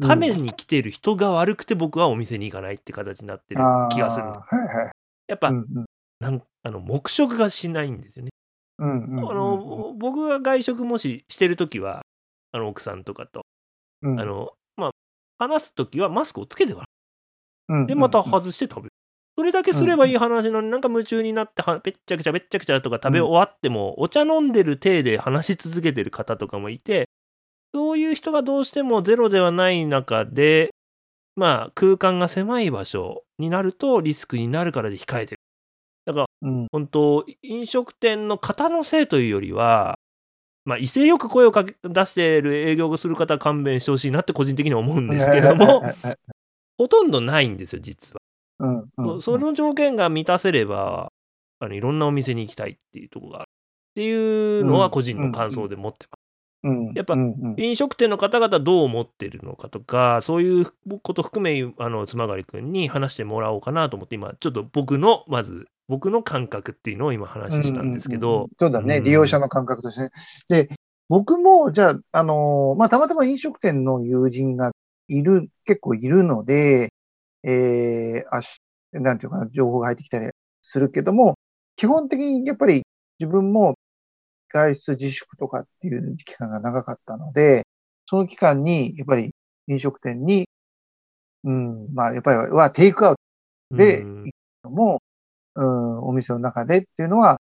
[0.01, 0.09] うん。
[0.09, 3.61] 食べに来てる人が悪くて僕はお店に行かないって形になってる
[3.93, 4.27] 気がする。
[5.29, 5.85] やっぱ、うんうん。
[6.21, 8.31] なんあの黙食がしないんですよね。
[8.79, 9.31] うんうんうんうん。
[9.31, 12.03] あの僕が外食もししてるときは、
[12.57, 13.45] あの奥さんとかと、
[14.03, 14.21] うん。
[14.21, 14.91] あのまあ、
[15.39, 16.81] 話すときはマスクをつけてか
[17.69, 18.93] ら、うんで、またうん外して食べる。
[19.39, 27.11] それだけすればいい話なのになんか夢中になってはべっちゃくちゃべっちゃくちゃとか食べ終わっても、お茶飲んでる体で話し続けてる方とかもいて
[27.75, 30.71] そういう人がどうしてもゼロではない中で
[31.35, 35.41] まあ空間が狭い場所になるとリスクになるからで控えてる。
[36.07, 36.67] だからうん。
[36.73, 39.99] 本当飲食店の方のせいというよりは
[40.67, 45.83] まあ威勢よく声をかけ出している営業をする方は勘弁してほしいなって個人的には思うんですけれども
[46.77, 48.21] ほとんどないんですよ実は。
[48.59, 49.15] うん。
[49.15, 49.23] うん。
[49.23, 51.13] その条件が満たせれば
[51.61, 53.53] あのいろんなお店に行きたいっていうところがあるっ
[53.95, 56.21] ていうのは個人の感想で持ってます。
[56.21, 56.26] うん、
[56.95, 57.15] やっぱ
[57.57, 60.67] 飲食店の方々どう思ってるのかとかそういう
[61.03, 69.05] こと含めあの妻狩君に話してもらおうかなと思って今ちょっと僕のまず僕の感覚っていうのを今話したんですけど、うんうんうんそうだね、うん。
[69.05, 70.03] 利用者の感覚として。
[70.03, 70.11] ね。
[70.49, 70.71] で、
[71.09, 74.73] 僕も、じゃあ、あのーまあ、たまたま飲食店の友人が
[75.09, 76.93] いる、結構いるので、
[77.45, 78.59] えー、あし、
[78.93, 80.31] なんていうかな、情報が入ってきたり
[80.63, 81.35] するけども、
[81.77, 82.83] 基本的にやっぱり
[83.21, 83.76] 自分も
[84.49, 87.67] 外出自粛とかっていう期間が長かったので、
[88.07, 89.35] その期間に、やっぱり
[89.67, 90.49] 飲食店に、
[91.45, 93.17] うん、まあ、やっぱりはテイクアウ
[93.71, 94.31] トでうん
[94.63, 95.03] トも、
[95.55, 97.41] うん、お店の中でっていうのは、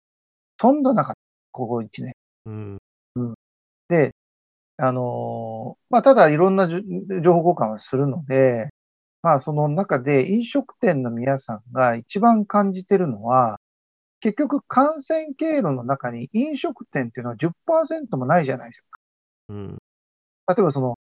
[0.60, 1.20] ほとんどなかった。
[1.52, 2.14] ここ1年。
[2.46, 2.78] うん
[3.88, 4.14] で、
[4.76, 8.70] あのーまあ、ただいろんな情報交換をするので、
[9.22, 13.59] まあ、その中で飲食店の皆さんが一番感じてるのは、
[14.20, 18.98] 結局感染経路の中に飲食店っていうのは10%もないじゃないですか。
[19.48, 19.78] うん
[20.48, 20.98] 例えばその、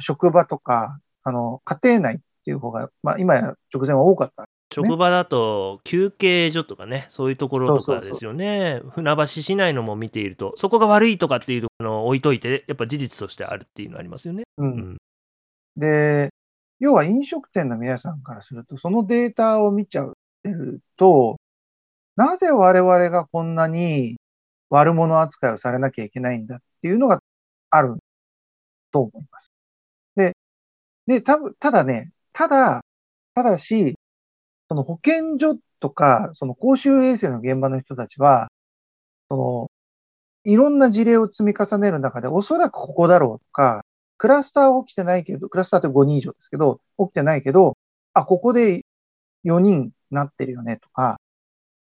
[0.00, 4.46] 職場とか、あの、家庭内っていう方が、まあ、今や直前は多かった。
[4.72, 14.42] 職場だと休憩所とかねそういうところとそうそうそうかですよね船橋市内のも見ているとそこが悪いとかっていうのを置いといてやっぱ事実としてあるっていうのありますよね。
[14.58, 14.64] う。
[14.64, 14.96] うんん
[15.76, 16.30] で、
[16.80, 20.16] 要は飲食店の皆さんからすると、そのデータを見ちゃう
[20.96, 21.36] と、
[22.16, 24.16] なぜ我々がこんなに
[24.70, 27.20] 悪者扱いをされなきゃいけないんだっていうのが
[27.70, 27.96] ある
[28.92, 29.52] と思います。
[30.16, 30.36] で、
[31.06, 32.82] で、たぶただね、ただ、
[33.34, 33.96] ただし、
[34.68, 38.50] その保健所とか、その公衆衛生の現場の人たちは、
[39.30, 39.70] その、
[40.44, 43.84] いろんな事例を積み重ねる中で、おそらくここだろうとか、
[44.18, 47.76] クラスター起きてないけど、クラスターって5人以上ですけど、起きてないけど、
[48.14, 48.84] あ、ここで
[49.44, 51.18] 4人なってるよねとか、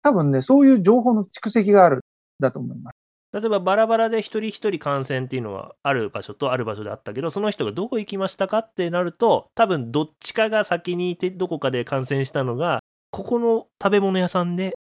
[0.02, 2.00] 多分ね、そういう情報の蓄積があるん
[2.40, 2.96] だと思います。
[3.32, 14.74] 例えばバラバラで一人一人感染っていうのはある場所とある場所であったけどその人がどこ行きましたかってなると多分どっちかが先にいてどこかで感染したのがここの食べ物屋さんで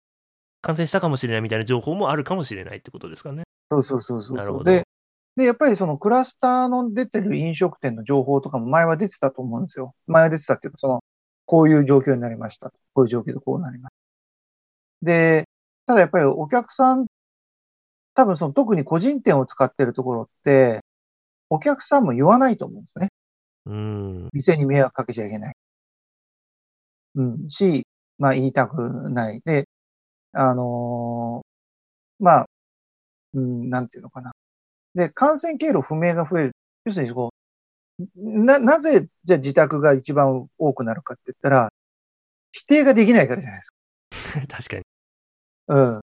[0.62, 3.43] 感染したかもしれないみたいな情報もあるかもしれないってことですかね。
[3.69, 4.84] そうそうそうそうなるほどで、
[5.36, 9.93] で、やっぱりそのクラスターの出てる飲食店の情報とかも前は出てたと思うんですよ。
[10.05, 10.99] 前は出てたっていうか、その、
[11.45, 12.71] こういう状況になりました。
[12.93, 13.98] こういう状況でこうなりました。
[15.01, 15.47] で、
[15.85, 17.07] ただやっぱりお客さん、
[18.15, 20.81] 多分その特に個人店を使ってるところって、
[21.49, 23.09] お客さんも言わないと思うんですよね。
[23.65, 25.55] うん店に迷惑かけちゃいけない。
[27.15, 27.85] うん、し、
[28.17, 29.41] まあ言いたくない。
[29.45, 29.67] で、
[30.33, 31.49] あのー
[32.23, 32.49] まあ、
[33.33, 34.33] うん、なんていうのかな。
[34.95, 36.55] で、感染経路不明が増える。
[36.85, 37.31] 要するにこ
[37.99, 41.73] う、な、なぜ、じゃあ自宅が一番多くなるかって言ったら、
[42.51, 43.77] 否定ができないからじゃないですか。
[44.57, 44.83] 確かに。
[45.69, 46.01] うん。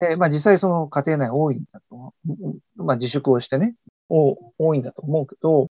[0.00, 2.14] で、まあ実際その家庭内多いんだと、
[2.76, 3.76] まあ自粛をしてね、
[4.08, 5.68] お多いんだと思うけど、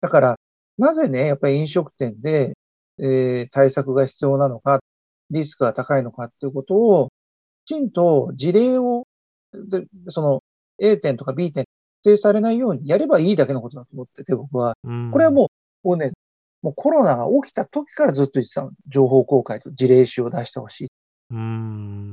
[0.00, 0.40] だから、
[0.78, 2.56] なぜね、やっぱり飲食店で、
[2.98, 4.80] えー対策が必要なのか、
[5.30, 7.10] リスクが高いのかっていうことを、
[7.66, 9.06] きちんと事例を、
[9.52, 10.42] でその
[10.80, 11.66] A 店とか B 店
[12.04, 14.76] 指定されないようにやればいいだけのことだと思ってて、僕は。
[14.84, 15.50] うんこれはも
[15.84, 16.12] う、もうね、
[16.62, 18.70] もうコロナが起きた時からずっと言ってたの。
[18.88, 20.92] 情報公開と事例集を出してほしい。
[21.30, 22.09] うんうん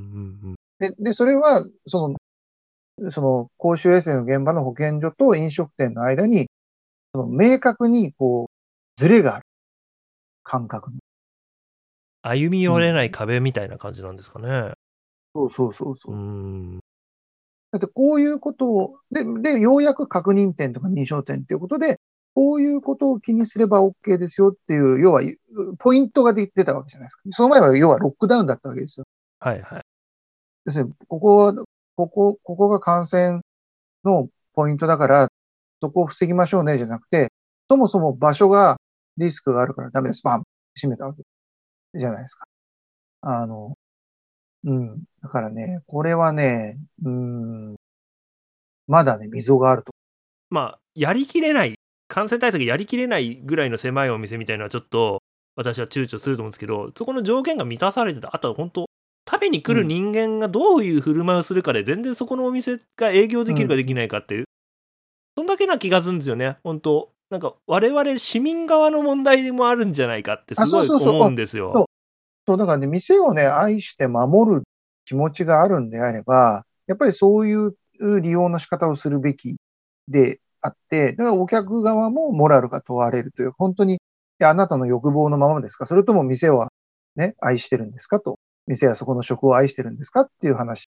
[0.79, 6.47] で、で、それは、その、その、公衆衛生の現場の保健所と飲食店の間に、
[7.13, 9.45] その、明確に、こう、ズレがある。
[10.43, 10.99] 感覚に。
[12.21, 14.73] 歩み寄れない壁みたいな感じなんですかね。
[15.35, 16.17] そうそうそうそうう。
[16.17, 16.79] ん
[17.71, 21.99] だって、こういうことを、で、で、ようやく確認店とか認証店っていうことで、
[22.33, 25.21] こういうことを気にすれば OK ですよっていう、要は、
[25.79, 27.23] ポイントが出てたわけじゃないですか。
[27.31, 29.05] その前は、要はロックダウンだったわけですよ。
[29.39, 29.81] はいはい。
[30.67, 31.53] 要するに、ここは、
[31.95, 33.41] ここ、ここが感染
[34.03, 35.27] のポイントだから、
[35.81, 37.31] そこを防ぎましょうね、じゃなくて、
[37.69, 38.77] そもそも場所が
[39.15, 40.23] リスクがあるからダメです。
[40.23, 40.43] バン
[40.75, 41.23] 閉めたわけ
[41.97, 42.45] じゃないですか。
[43.21, 43.77] あの、
[44.65, 45.03] うん。
[45.23, 47.75] だからね、これはね、うん、
[48.87, 49.93] まだね、溝があると。
[50.49, 55.23] まあ、やりきれない、感染対策やりきれないぐらいの狭いお店みたいなのはちょっと、
[55.55, 58.35] 私は躊躇すると思うんですけど、そこの条件が満たされてた。
[58.35, 58.87] あとは本当
[59.29, 64.45] 食べに来る人間がどういう振る舞いをするかで、全然そこのお店が営業できるかできないかっていう、
[65.35, 67.11] そんだけな気がするんですよね、本当。
[67.29, 71.73] なんか、我々市民側の問題もあるんじゃないかってすごい思うんですよ。
[71.75, 71.85] そう。
[72.47, 74.63] そう、だからね、店をね、愛して守る
[75.03, 77.75] 気持ちがあるんであれば、やっぱりそういう
[78.21, 79.57] 利用の仕方をするべき
[80.07, 83.99] であって、だからお客側もモラルが問われるという、本当に、
[84.41, 85.85] あなたの欲望のままですか？
[85.85, 86.71] それとも店は
[87.17, 88.21] ね、愛してるんですか？
[88.21, 88.37] と。
[88.67, 90.89] 店はそこの食を愛してるんですかっていう話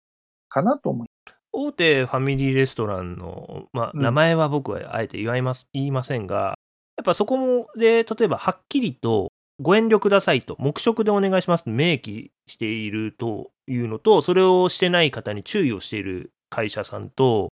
[0.48, 1.08] かなと思い
[1.52, 6.54] 大手ファミリーレストランの、まあ、名前は僕はあえて言います、言いませんが、
[6.96, 11.64] やっぱそこもで、例えばはっきりとご遠慮くださいと、黙食でお願いします。
[11.64, 17.48] と明記しているというのと、それをしてない方に注意をしている会社さんと、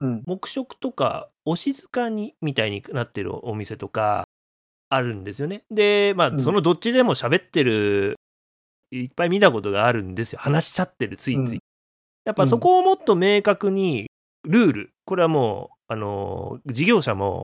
[0.00, 4.24] うん、黙食とかお静かにみたいになってるお店とか
[4.88, 5.62] あるんですよね。
[5.70, 8.16] で、まあ、そのどっちでも喋ってる、
[9.02, 10.38] いっぱい見たことがあるんですよ。
[10.40, 11.40] 話しちゃってる、ついつい。
[11.40, 11.58] うん、
[12.24, 14.06] やっぱそこをもっと明確に、
[14.44, 17.42] ルール、これはもう、あの、事業者も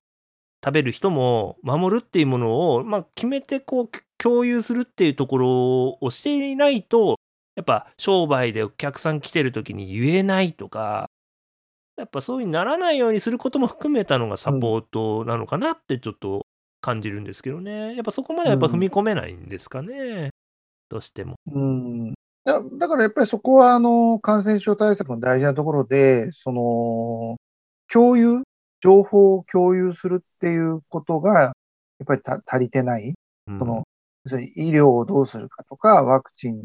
[0.64, 7.16] 食べる人も守るっていうものを、まあ、決めてこう共有するっていうところをしていないと、
[7.56, 11.08] やっぱ商売でお客さん来てる時に言えないとか、
[11.96, 16.46] やっぱそういうにならないようにすることも含めたのがサポートなのかなってちょっと
[16.80, 17.94] 感じるんですけどね。
[17.94, 20.30] やっぱそこまでやっぱ踏み込めないんですかね。
[20.90, 21.37] うん、どうしても。
[21.53, 27.37] うんだだからやっぱりそこはあの感染症対策の大事なところで、その
[27.92, 28.42] 共有
[28.81, 33.14] 情報を共有するっていうことが、やっぱり足りてない。
[33.46, 33.85] うん、その、
[34.57, 36.64] 医療をどうするかとか、ワクチン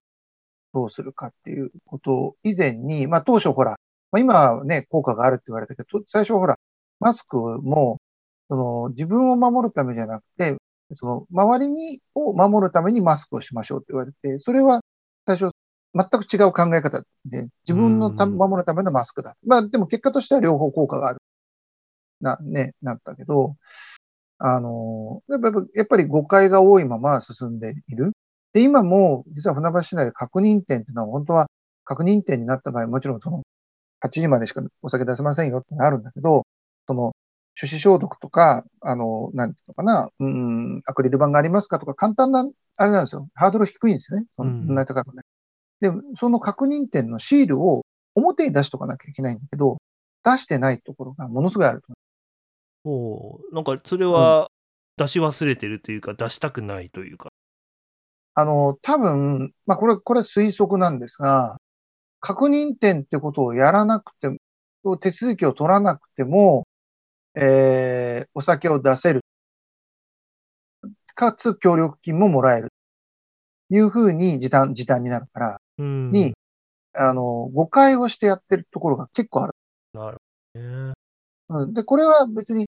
[0.73, 3.77] どうするかっていうこと以前に、まあ当初ほら、
[4.11, 6.59] まあ、今はね、効果があるって言われたけど、最初ほら、
[6.99, 8.01] マスクも、
[8.49, 10.55] その自分を守るためじゃなくて、
[10.93, 14.81] その周りにを守るためにマスクをしましょうって言われて、それは
[15.25, 15.51] 最初
[15.95, 19.35] 全く違う考え方で、自分のた守るためのマスクだ。
[19.45, 21.19] まあでも結果としては両方効果がある。
[22.21, 23.55] な、ね、なったけど、
[24.37, 28.11] あの、やっぱやっぱり誤解が多いまま進んでいる。
[28.53, 31.49] で、今も、実は船橋市内で確認店っていうのは、本当は
[31.85, 33.43] 確認店になった場合、もちろんその、
[34.01, 36.45] 8時までしかお酒出せませんよってなるんだけど、
[36.87, 37.15] その、
[37.59, 43.27] 手指消毒とか、あの、なんていうのかな、うん、アクリル板がありますかとか、簡単な、あれなんですよ。
[43.33, 44.25] ハードル低いんですね。
[44.37, 45.23] そんな高くね。
[45.79, 49.77] で、その確認店のシールを表に出しとかなきゃいけないんだけど、
[50.23, 51.93] 出してないところがものすごいあると。
[52.87, 54.49] おなんかそれは
[54.97, 57.29] 出し忘れてるというか、出したくないというか。
[58.33, 61.57] あの、多分、まあこれ、これ推測なんですが、
[62.19, 64.29] 確認点ってことをやらなくて
[64.83, 66.67] も、手続きを取らなくても、
[67.35, 69.21] えー、お酒を出せる。
[71.15, 72.71] かつ協力金ももらえる。
[73.69, 76.33] いうふうに時短、時短になるから、に、
[76.93, 79.53] あの、誤解をしてやってるところが結構ある。
[79.93, 80.17] なる
[80.53, 80.93] ほどね。
[81.49, 81.73] うん。
[81.73, 82.67] で、これは別に、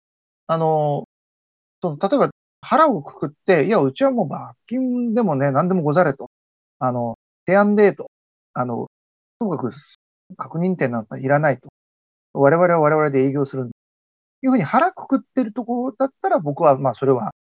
[0.46, 1.08] あの、
[1.82, 6.30] その、例えば腹をくくって、いや、うちはもう罰金でもね、何でもござれと。
[6.78, 8.10] あの、提案デート。
[8.52, 8.90] あの、
[9.38, 9.72] ともかく
[10.36, 11.68] 確認点なんかいらないと。
[12.32, 13.72] 我々は我々で営業するんだ。
[14.42, 17.32] いうふうに腹くくってるところだったら僕は、まあそれは、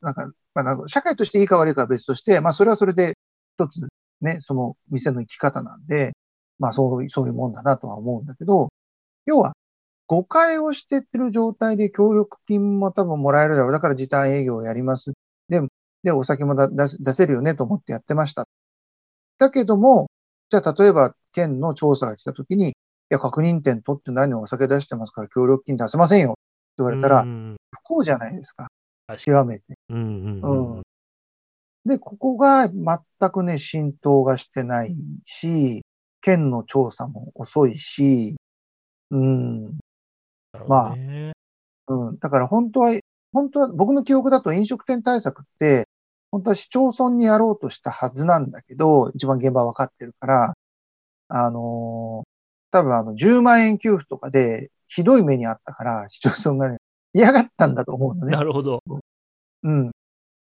[0.00, 3.16] なんか、まあなんか社会としていいか悪いかは別として、まあそれはそれで
[3.56, 3.88] 一つ
[4.20, 6.12] ね、その店の生き方なんで、
[6.58, 8.70] まあそうそういうもんだなとは思うんだけど、
[9.26, 9.54] 要は
[10.06, 13.72] 誤解をしてってる状態で協力金も多分もらえるだろう。
[13.72, 15.12] だから時短営業をやります。
[15.48, 15.60] で、
[16.02, 18.48] で、お酒も出せるよねと思ってやってました。
[19.38, 20.10] だけども、
[20.48, 22.74] じゃあ例えば県の調査が来た時に、
[23.10, 26.38] や、確認店取って何お酒出してますから協力金出せませんよって
[26.78, 28.68] 言われたら、不幸じゃないですか。
[29.18, 29.76] 極めて。
[29.88, 30.82] うんうんうん、
[31.84, 35.82] で、ここが全くね、浸透がしてないし、
[36.20, 38.36] 県の調査も遅いし、
[39.10, 39.78] うん。
[40.68, 40.94] まあ、
[41.88, 42.18] うん。
[42.18, 42.98] だから本当は、
[43.32, 45.88] 本当は、僕の記憶だと飲食店対策って、
[46.30, 50.54] 本当は市町村にやろうとしたはずなんだけど、一番現場分かってるから、
[51.28, 52.28] あのー、
[52.70, 56.78] 多分あの、10万円給付とかで、ひどい目にあったから、市町村がね、
[57.12, 58.32] 嫌がったんだと思うのね。
[58.32, 58.82] なるほど。
[59.62, 59.86] うん。
[59.86, 59.92] だ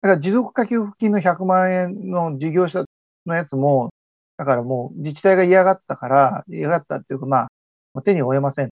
[0.02, 2.84] から持続化給付金の100万円の事業者
[3.26, 3.90] のやつも、
[4.36, 7.48] だからもう自治体が嫌がったから、嫌がったっていうかま
[7.94, 8.70] あ、手に負えません。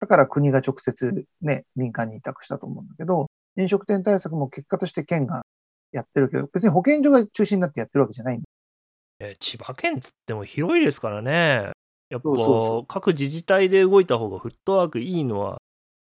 [0.00, 5.44] だから国が直接ね、民間に委託したと思うんだけど、飲食店対策も結果として県が
[5.92, 8.44] やってるけど、別に保健所が中心になってやってるわけじゃないんだ。
[9.20, 11.72] え千葉県つっても広いですからね。
[12.12, 12.28] やっぱ
[12.88, 15.62] 各自治体で動いた方がフットワークいいのは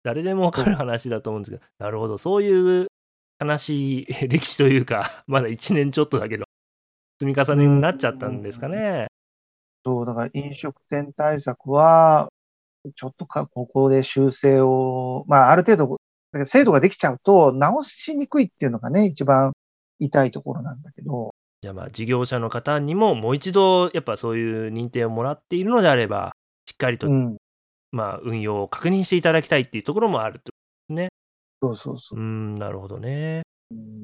[0.04, 2.88] 誰でもわかる話だと思うんですけど、なるほど、そういう
[3.44, 6.46] 悲しい歴史というか、 まだ1年ちょっとだけど、
[7.20, 9.08] 積み重ねになっちゃったんですかね。
[9.84, 12.30] そう、だから飲食店対策は、
[12.96, 15.98] ちょっとか、ここで修正を、まあ、ある程
[16.34, 19.54] 度、制度ができちゃうと、直しにくいっていうのがね、一番
[20.00, 26.36] 痛いところなんだけど、じゃあまあ事業者の方にももう一度やっぱそういう認定をもらっているのであれば、
[26.66, 27.38] しっかりと、うん、
[27.92, 30.52] まあ運用を確認していただきたいっていうところもあると。
[31.62, 32.22] そうそうそうう。
[32.22, 33.42] ん、なるほどね。
[33.72, 34.04] うん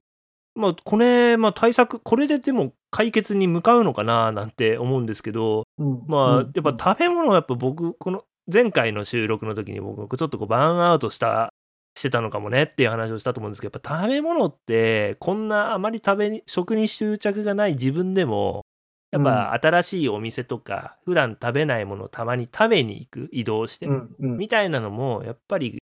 [0.56, 11.52] まあこれ、まあ対策、これででも解決に向かうのかななんて思うんですけど、うんまあうんやっぱ食べ物はやっぱ僕、この前回の収録の時に僕ちょっとこうバーンアウトした、
[11.96, 18.64] してたのかもねっていう話をしたと思うんですけど、やっぱ食べ物ってこんなあまり食べに、食に執着がない自分でも、
[19.12, 24.38] やっぱ新しいお店とか、普段食べないものをたまに食べに行く、移動して、うんうん。
[24.38, 25.84] みたいなのも、やっぱり、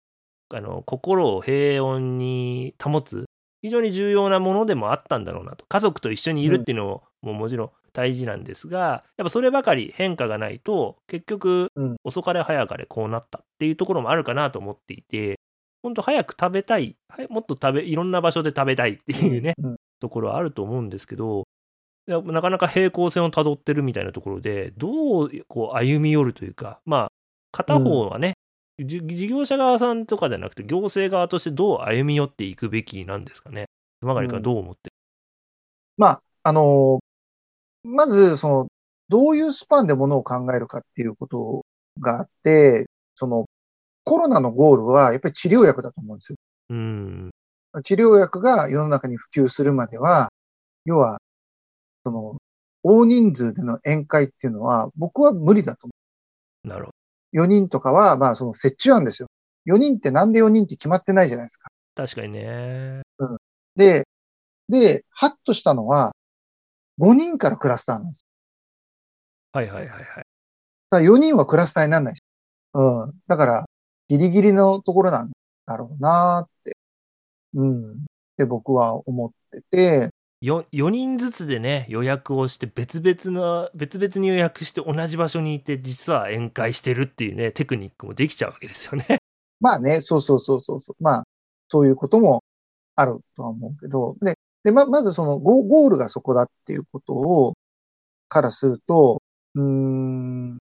[0.52, 3.26] あの、心を平穏に保つ、
[3.62, 5.66] 非常に重要なものでもあったんだろうなと。
[5.68, 15.39] 家族と一緒にいるっていうのももちろん大事なんですが、やっぱそればかり変化がないと、結局うん、遅かれ早かれこうなったっていうところもあるかなと思っていて、
[15.82, 21.46] 本当早く食べたい、はいもっと食べ、いろんな場所で食べたいっていうね、うんところはあると思うんですけど、
[22.08, 27.12] なかなか平行線をたどってるみたいなところで、どうこう歩み寄るというか、まあ、
[27.52, 28.34] 片方はね、
[28.80, 33.66] じ事業者側さんとかじゃなくて、行政側としてどう歩み寄っていくべきなんですかね。
[34.00, 34.92] 熊谷君はどう思って、
[35.98, 37.00] まあ、あの、
[37.84, 38.68] まず、その、
[39.10, 41.66] どういうスパンでものを考えるかっていうこと
[42.00, 43.49] があって、その、
[44.10, 46.38] コロナのゴールはやっぱり治療薬だと思うんですよ。
[46.72, 47.30] うん、
[47.84, 50.34] 治療薬が世の中に普及するまでは、
[50.86, 51.20] 要は、
[52.04, 52.38] その、
[52.82, 55.94] 大人数での宴会っていうのは、僕は無理だと思
[56.64, 56.92] なるほ
[57.34, 57.44] う。
[57.44, 59.28] 4人とかは、まあ、その折衷案ですよ。
[59.68, 61.70] 4人ってなんで4人って決まってないじゃないですか。
[61.94, 62.04] ど。
[62.04, 63.04] 確かにね。
[63.76, 64.08] で、
[64.70, 66.16] で、ハッとしたのは、
[66.98, 68.26] 5人からクラスターなんです。
[69.52, 70.06] はいはいはいはい。
[70.08, 70.26] だか
[70.94, 72.24] ら4人はクラスターにならないし。
[72.74, 73.14] うん。
[73.28, 73.69] だから、
[74.10, 75.32] ギリギリのところなん
[75.66, 76.76] だろうなって。
[77.54, 77.92] うん。
[77.94, 77.96] っ
[78.38, 80.10] て僕は思ってて、
[80.42, 89.06] 4, 4人ずつでね予約をして別々の別々に予約して同じ場所にいて実は宴会してるっていうねテクニックもできちゃうわけですよね。
[89.60, 91.04] まあね、そうそうそうそうそう。
[91.04, 91.28] まあ、
[91.68, 92.44] そういうことも
[92.96, 97.56] あるとは思うけど、で、で、ま、まずそのゴゴールがそこだっていうことを、
[98.30, 99.22] からすると、
[99.56, 100.60] うーん、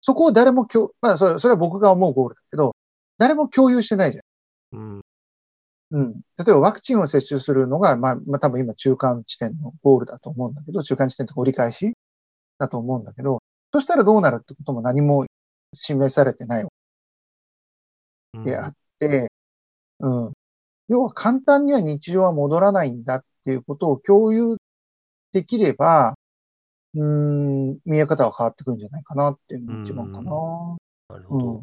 [0.00, 2.74] そこを誰も共、まあ、それそれは僕が思うゴールだけど、
[3.18, 4.78] 誰も共有してないじゃん。
[4.78, 5.00] うん
[5.92, 6.12] うん。
[6.38, 11.94] 例えばワクチンを接種するのが、まあ、まあ、多分今中間地点のゴールだと思うんだけど、中間地点とか折り返し
[12.58, 13.42] だと思うんだけど、
[13.72, 15.26] そしたらどうなるってことも何も
[15.74, 16.66] 示されてない
[18.44, 19.30] であって、
[20.00, 20.32] うん。
[20.88, 24.56] 要は簡単には日常は戻らないんだっていうことを共有
[25.32, 26.14] できれば、
[26.94, 30.30] うーん、見え方は変わってくるんじゃないかなっていうのが一番かな。
[31.10, 31.46] なるほど。
[31.54, 31.60] うん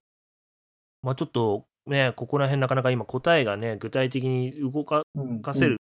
[1.03, 5.41] まあちょっとねここら辺なかなか今答えがね具体的に動かうん。
[5.53, 5.77] せる、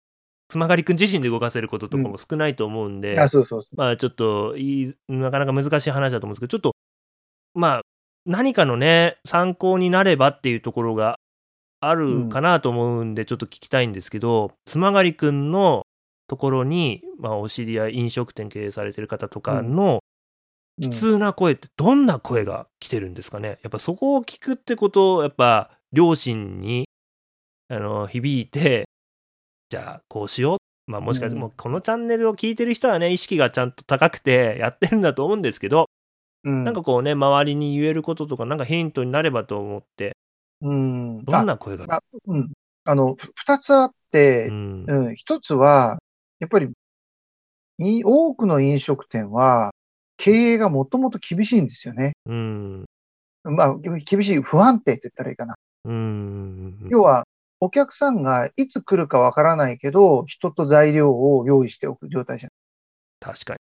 [0.49, 3.19] つまがりくん自身で動かせることとかも少ないと思うんで、うん。
[3.21, 6.75] あ、そうそうそまあちょっといい、なかなか難しい話だと思うんですけど、ちょっと、
[7.53, 7.81] まあ、
[8.25, 11.19] 何かのね、参考になればっていうところが
[11.79, 15.82] あるかなと思うんで、ちょっと聞きたいんですけど、つまがりくんの
[16.33, 19.97] ところに、まあ、お知り合い、飲食店経営されてる方とかの
[20.81, 20.85] う。
[20.85, 23.59] 悲痛な声ってどんな声が来てるんですかね？
[23.61, 26.89] やっぱそこを聞くってことを、やっぱ、両親に、
[27.69, 28.85] あの、響いて、
[29.69, 30.91] じゃあ、こうしよう。
[30.91, 35.89] まあ、もしかして、うんもうこのチャンネルを聞いてる人はね、意識がちゃんと高くてやってるんだと思うんですけど、
[36.43, 36.63] うん。
[36.63, 40.17] なんかこうね、周りに言えることとか、なんかヒントになればと思って、
[40.61, 41.23] うん。
[41.25, 41.85] どんな声が？
[41.89, 42.51] あうん。
[42.85, 44.85] あの、ふ二つあってう、ん。
[44.87, 45.15] うん。
[45.15, 45.99] 一つは、
[46.43, 46.69] やっぱり、
[47.79, 49.73] い多くの飲食店は、
[50.17, 52.17] 経営がもともと厳しいんですよね。
[52.25, 52.85] うん。
[53.43, 55.55] まあ、厳しい、不安定って言ったらいいかな。
[55.85, 56.87] うん。
[56.89, 57.25] 要は、
[57.61, 62.49] お客さんがいつ来るかわからないけど、人と材料を用意しておく状態じゃ
[63.21, 63.57] 確かん。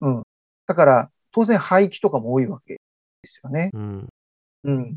[0.00, 0.22] うん。
[0.68, 2.80] だから、当然廃棄とかも多いわけで
[3.24, 3.70] すよね。
[3.72, 3.80] に。
[3.80, 4.08] うん。
[4.62, 4.96] うん。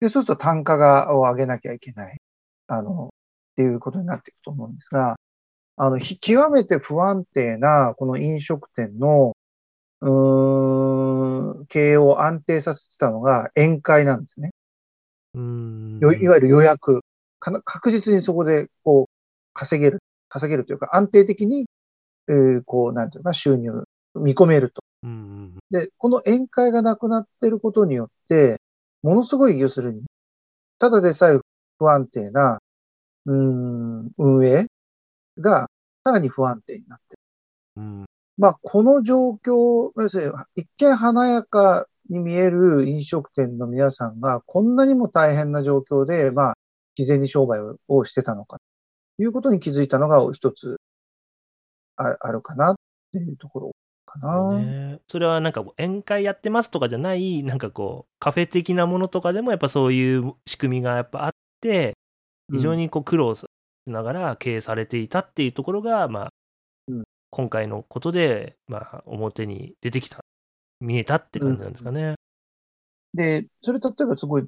[0.00, 2.18] で、そうすると単価が、を上げなきゃいけない。
[2.66, 3.08] あの、
[3.52, 5.16] っていうことになっていくと思うんですが、
[5.76, 9.36] あの、ひ極めて不安定な、この飲食店の、
[10.00, 14.50] うーん、経営を安定させてたのが宴会なんですね。
[15.34, 15.98] うん。
[16.00, 17.02] よいわゆる予約。
[17.40, 19.06] 確実にそこで、こう、
[19.54, 21.66] 稼げる、稼げるというか、安定的に、
[22.28, 24.82] えーこう、なんていうか、収入、見込めると。
[25.02, 25.58] うん。
[25.70, 28.60] で、この宴会がなくなっていることによって、
[29.02, 30.04] ものすごい、要するに、
[30.78, 31.38] ただでさえ
[31.78, 32.60] 不安定な
[33.26, 34.66] うん、運営
[35.38, 35.68] が
[36.04, 37.18] さらに不安定になってる。
[37.76, 38.04] うん。
[38.38, 46.54] まあ、この状況、要するに一見華やかに見える飲食店の皆さんがこんなにも大変な状況で、まあ、
[46.98, 48.58] 自然に商売ををしてたのか、
[49.16, 50.80] ということに気づいたのが一つ
[51.96, 52.74] ああるかなっ
[53.12, 53.70] ていうところ
[54.06, 54.56] かな。
[54.58, 61.96] ね、それはなんか宴会やってますとかじゃない、なんかこう、カフェ的なものとかでもやっぱそういう仕組みがやっぱあって、
[62.50, 63.46] 非常にこう苦労し
[63.86, 66.32] ながら経営されていたっていうところが、まあ、
[66.88, 70.22] うん今回のことで、まあ、表に出てきた、
[70.80, 72.16] 見えたって感じなんですかね。
[73.14, 74.46] で、それ例えばすごい、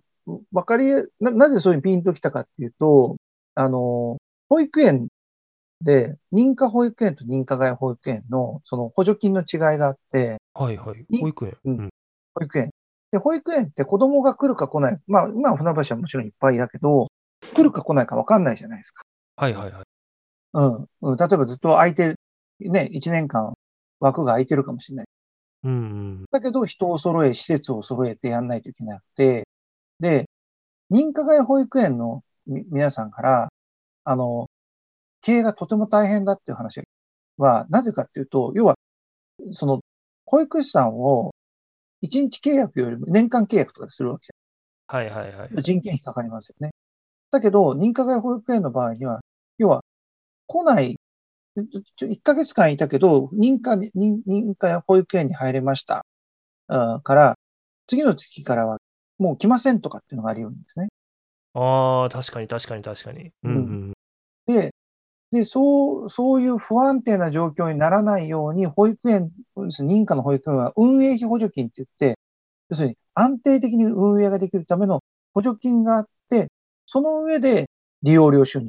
[0.52, 3.16] わかりや、な、なぜそういうピンときたかっていうと、
[3.54, 4.18] あの、
[4.50, 5.08] 保育園
[5.80, 11.06] で、認可保育園と認可外保育園の、その補助金の違いがあって、はいはい。
[11.08, 11.56] い保育園。
[11.64, 11.90] うん
[12.34, 12.70] 保育園。
[13.12, 14.98] で、保育園って子供が来るか来ない。
[15.06, 17.08] まあ、今は船橋はもちろんいっぱいだけど、
[17.54, 19.03] 来るか来ないかわかんないじゃないですか。
[19.36, 19.84] はいはいはい。
[20.54, 20.88] うん。
[21.02, 22.20] うん、例えばずっと空いてる、
[22.60, 23.54] ね、1年間
[24.00, 25.06] 枠が空いてるかもしれない。
[25.64, 25.74] うんう
[26.22, 26.24] ん。
[26.30, 29.48] だけど、人を揃え、施設を揃えてやんないといけなくて、
[30.00, 30.28] で、
[30.90, 33.48] 認可外保育園のみ皆さんから、
[34.04, 34.50] あの、
[35.22, 36.82] 経営がとても大変だっていう話
[37.38, 38.76] は、なぜかっていうと、要は、
[39.52, 39.80] その、
[40.26, 41.34] 保育士さんを、
[42.02, 44.32] 1日契約よりも年間契約とかでするわけじ
[44.86, 45.48] はいはいはい。
[45.56, 45.62] ゃん。
[45.62, 46.70] 人件費かかりますよね。
[47.34, 49.20] だけど、認可外保育園の場合には、
[49.58, 49.84] 要は、
[50.46, 50.96] 来ない、
[51.96, 56.04] ちょ1ヶ月間いたけど、認可に、認認可保育園に入れました。
[56.68, 57.38] から、
[57.86, 58.78] 次の月からは
[59.18, 60.88] もう来ませんとかっていうのがあり得るんですね。
[61.54, 63.30] ああ、確かに確かに確かに。
[63.42, 63.92] うんうん。
[64.46, 64.74] で、
[65.30, 72.18] で、そう、そういう不安定な状況にならないように、保育園、認可の保育園は運営費補助金って言って、
[72.70, 75.02] 要するに安定的に運営ができるための
[75.34, 76.48] 補助金があって、
[76.86, 77.68] その上で
[78.02, 78.68] 利用料収入。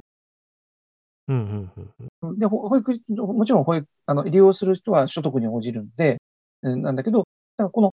[1.27, 2.39] うんうんうんうん。
[2.39, 6.21] で、ほ保育、もちろん保育、あの、利用する人は所得に応じるんで、
[6.61, 7.27] うんなんだけど、だか
[7.65, 7.93] らこの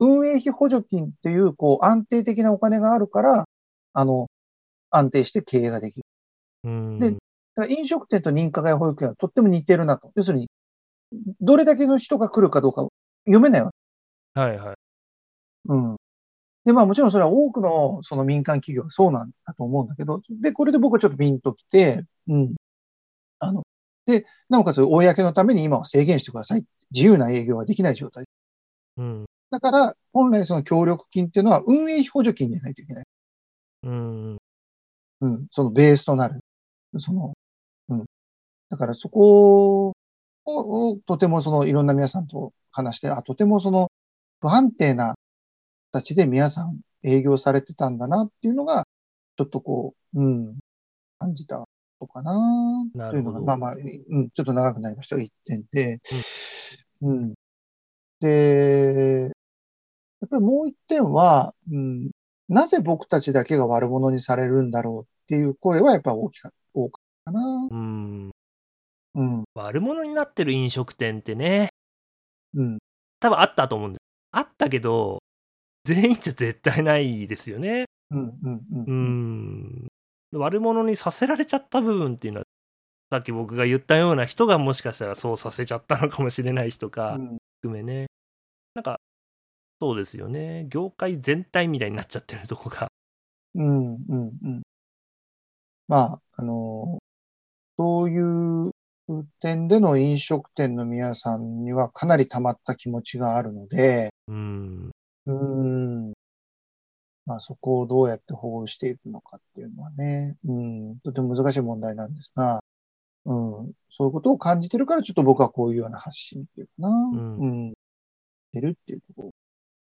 [0.00, 3.48] 運営費補助金っていう、こう、安定的なお金があるから、
[3.92, 4.28] あの、
[4.90, 6.06] 安定して経営ができる。
[6.64, 7.16] うんで
[7.68, 10.10] 飲食店と認可外保育園はとっても似てるなと。
[10.16, 10.48] 要するに、
[11.40, 12.88] どれだけの人が来るかどうか
[13.26, 13.72] 読めないわ
[14.34, 14.40] け。
[14.40, 14.76] はいはい。
[15.66, 15.96] うん。
[16.64, 22.54] で、まあもちろんそれは多くのその民間企業はそうなんだと思うんだけど、で、これで僕はちょっとピンときて、うん。
[23.40, 23.64] あの、
[24.06, 26.64] で、なおかつ公のために今は制限してください。
[26.92, 28.26] 自由な営業ができない状態。
[28.98, 29.26] うん。
[29.50, 33.04] だから、本来その協力金っていうのは運営費補助金でないといけない。
[33.84, 34.38] うん。
[35.22, 35.46] うん。
[35.50, 36.40] そのベースとなる。
[36.98, 37.34] その、
[37.88, 38.04] うん。
[38.70, 39.94] だからそこを、
[40.44, 43.90] をとてもそのいろんな皆さんと話して、あ、とてもその
[44.40, 45.16] 不安定な
[45.92, 48.86] 形で皆さん営業されてたんだなっていうのが、
[49.36, 50.58] ちょっとこう、うん、
[51.18, 51.66] 感じたこ
[52.00, 52.32] とかな
[53.10, 56.00] というのが、まあまあ、うん、ちょっと長くなりましたが、一点で、
[57.02, 57.34] うん。
[58.20, 59.30] で、
[60.20, 62.10] やっぱりもう一点は、うん、
[62.48, 67.68] なぜ僕たちだけが悪者にされるんだろうっていう声はやっぱ大きか多かったかな。
[67.70, 68.30] うん。
[69.14, 71.68] うん、悪者になってる飲食店ってね、
[72.54, 72.78] うん、
[73.20, 74.02] 多分あったと思うんです。
[74.30, 75.18] あったけど、
[75.84, 77.86] 全員じゃ絶対ないですよね。
[78.10, 78.60] うん、うん、う。
[78.86, 79.88] うんん。
[80.32, 82.46] 悪者にさせられちゃった部分っていうのは、
[83.10, 88.06] さっき僕が言ったような人がもしかしたらそうさせちゃったのかもしれない人かうん含めね。
[88.74, 88.98] なんか、
[89.80, 90.66] そうですよね。
[90.68, 92.88] 業界全体みたいになっちゃってるとこが。
[93.54, 94.62] うん、うん、うん。
[95.88, 96.98] まあ、あの、
[97.78, 98.70] そういう
[99.40, 104.90] 点での飲食店の皆さんにはかなり溜まった気持ちがあるので、うん。
[105.26, 106.12] うーん。
[107.24, 112.62] まあそこをどうやって保護していくのかっていうのはね、うん、とても難しい問題なんですが、
[113.24, 117.38] うん、そういうことを感じてるからちょっと僕はこういうような発信っていうかな、ん。
[117.38, 117.72] うん、
[118.52, 119.30] 出るっていうところ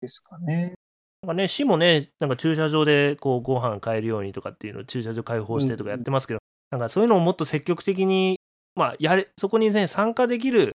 [0.02, 0.76] ですかね。
[1.24, 6.40] なんかね、市もね、なんか駐車場でこうご飯買えるようにとかっていうのを駐車場開放してとかやってますけど、
[6.72, 8.40] なんかそういうのをもっと積極的に、
[8.76, 10.74] まあ、やれ、そこにね、参加できる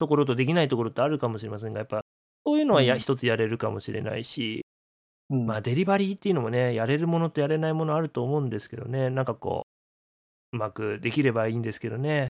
[0.00, 2.02] ところとできないところってあるかもしれませんが、やっぱ、
[2.44, 4.64] そういうのはや、うん一つやれるかもしれないし、
[5.30, 9.66] うん、まあ、デリバリーっていうのもね、やれるものとやれないものあると思うんですけどね、なんかこ
[10.52, 12.28] う、うまくできればいいんですけどね、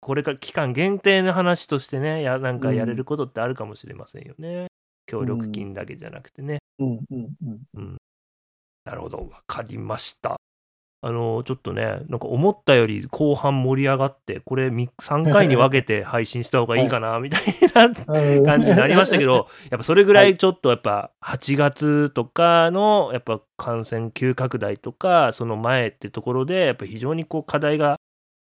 [0.00, 4.66] これから期間限定の話としてね、やなんかやれることってあるかもしれませんよね。
[5.06, 6.58] 協力金だけじゃなくてね。
[6.78, 7.60] うん、うん、うん。
[7.74, 7.96] うん。
[8.84, 10.36] なるほど、わかりました。
[11.04, 17.42] あの、ちょっとね、なんか思ったより後半盛り上がって、これ3回に分けて配信した方がいいかな、みたい
[17.74, 17.92] な
[18.46, 27.96] 感じになりましたけど、やっぱそれぐらいちょっとやっぱ8月とかのやっぱ感染急拡大とか、その前ってところで、やっぱ非常にこう課題が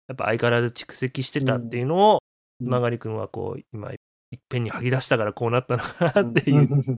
[0.08, 2.22] やっぱ相変わらず蓄積してたっていうのを、
[2.60, 2.68] うん。
[2.68, 6.96] 曲がりくんはこう、今、いっぺんに吐き出したからこうなったのかなっていう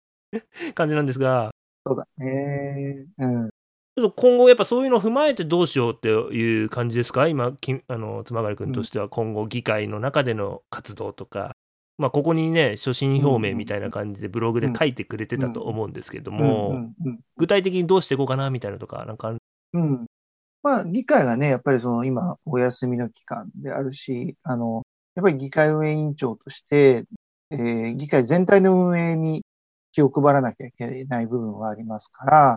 [0.74, 1.51] 感じなんですが、
[1.86, 3.07] そうだね。
[3.18, 3.51] うん。
[3.99, 7.26] ちょっと今後やっぱそういうのを踏まえてどうしようっていう感じですか？
[7.26, 11.57] 今、きあの、つまがりくんとしては今後議会の中での活動とか、
[11.96, 16.94] まあここにね、所信表明みたいな感じでブログで書いてくれてたと思うんですけども、うん。
[17.05, 17.20] うん。
[17.38, 19.34] 具体的にどうしていこうかなみたいなとか、なんか。
[19.72, 20.07] うん。
[20.62, 24.82] まあ、議会がね、やっぱりその今、お休みの期間であるし、あの、
[25.16, 27.05] やっぱり議会運営委員長として、
[27.51, 29.44] えー議会全体の運営に
[29.90, 32.57] 気を配らなきゃいけない部分はありますから、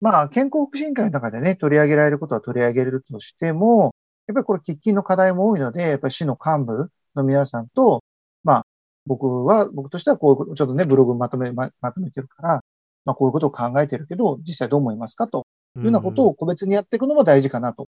[0.00, 3.94] まあ、健康福祉委員会の中でね、取り上げられることは取り上げれるとしても、
[4.26, 8.02] やっぱりこれ喫緊の課題も多いので、やっぱり市の幹部の皆さんと、
[8.42, 8.66] まあ、
[9.06, 12.64] 僕は、僕としてはこういうこと、ちょっとね、ブログまとめ、ままとめてるから、
[13.04, 15.46] まあ、こういうことを考えてるけど、実際どう思いますかと
[15.76, 17.88] いうようなことを個別にやっていくのも大事かなと。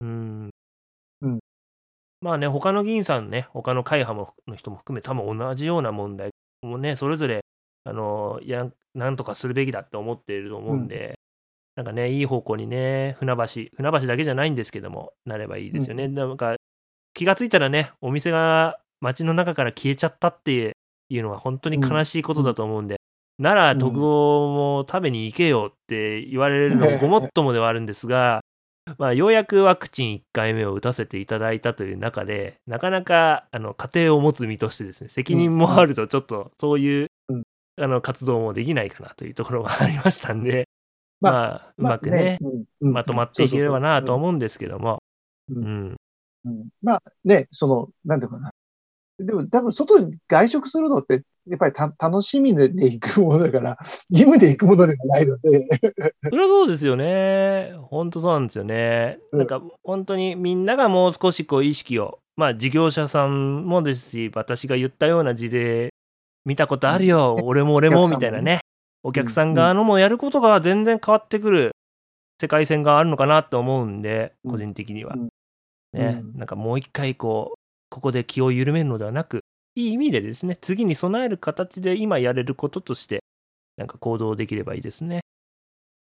[0.00, 0.50] うん。
[1.22, 1.38] うん
[2.20, 6.30] まあね、他の議員さんね、他の会派もの人も含め、多分同じような問題
[6.62, 7.44] もね、それぞれ、
[7.84, 11.17] あの、やん、なんとかするべきだって思っていると思うんで、
[11.78, 13.42] なんかね、いい方向にね、船橋、
[13.76, 16.08] 船橋だけじゃないんですけども、なればいいですよね。
[16.08, 16.56] なんか、
[17.14, 20.74] 気がついたらね、お店が街の中から消えちゃったって
[21.08, 22.96] いうのは本当に悲しいことだと思うんで、
[23.38, 28.40] ならうん特語も食べに行けよって言われるのもごもっともではあるんですが、
[28.98, 37.42] まあ、ようやくワクチン1回目を打たせていただいたという中で、なかなかあの家庭を持つ身としてですね、責任もあると、ちょっとそういう、うん。
[37.80, 40.67] あの活動もできないかなというところがありましたんで、
[41.20, 42.38] ままあ、うまくね、
[42.80, 45.02] まとまっていければなと思うんですけども、
[45.48, 45.96] そうん、
[46.44, 46.68] うん。
[46.82, 48.52] まあね、その、なんていうかな。
[49.18, 53.76] でも多分外に外食するのって、やっぱりた楽しみで行くものだから、
[54.10, 55.66] 義務で行くものではないので、
[56.22, 57.74] それはそうですよね。
[57.82, 59.18] 本当そうなんですよね。
[59.32, 59.38] うん。
[59.40, 65.92] なんか本当にみんながもう少しこう意識を、まあ事業者さんもですし、私が言ったような事例
[66.44, 67.46] 見たことあるよ、うん。
[67.46, 68.60] 俺も俺もみたいなね。
[69.08, 71.70] お客さん側のもやることが全然変わってくる
[72.38, 75.14] 世界線があるのかなと思うんで、うん個人的には。
[75.14, 75.28] うん
[75.94, 79.40] ね、うんなんかもう一回こう、ここで気を緩めるのではなく、
[79.76, 83.24] いい意味でですね、次に備える形で今やれることとして、
[83.78, 85.20] なんか行動できればいいですね。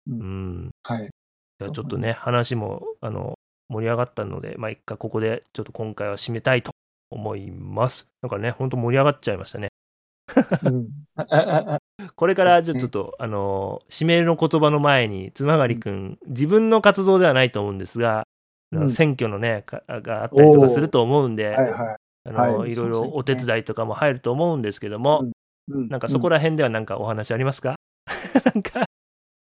[0.06, 1.10] ううんんはい。
[1.58, 3.34] じゃあちょっとね、話もあの
[3.68, 6.70] 盛り上がったので、まあ、一回ここでちょっと今回は締めたいと
[7.10, 8.06] 思います。
[8.22, 9.71] なんかね、ほんと盛り上がっちゃいましたね。
[12.16, 18.26] これからちょっと、あの、締めの言葉の前に、つまがりくん、自分の活動ではないと思うんですが、
[18.72, 18.90] うん。
[18.90, 21.96] 選挙のね、かがあったりとかすると思うんで、はいはい。
[22.24, 22.72] あの、はい。
[22.72, 25.24] いろいろお手伝いとかも入ると思うんですけども、
[25.68, 25.88] うん。
[25.88, 27.76] なんかそこら辺ではなんかお話ありますか、
[28.54, 28.86] なんか、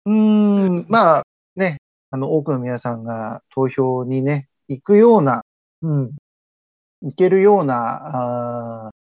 [0.06, 1.24] うーん、まあ
[1.56, 1.78] ね、
[2.12, 5.44] あの、多くの皆さんが投票にね、行くような、
[5.82, 6.12] うん、
[7.02, 9.00] 行けるような、あー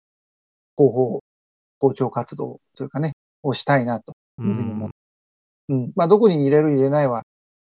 [1.84, 3.12] 広報、校長活動というかね、
[3.42, 5.92] をしたいなとういうふうに思っん、うん。
[5.94, 7.22] まあ、どこに入れる入れないは、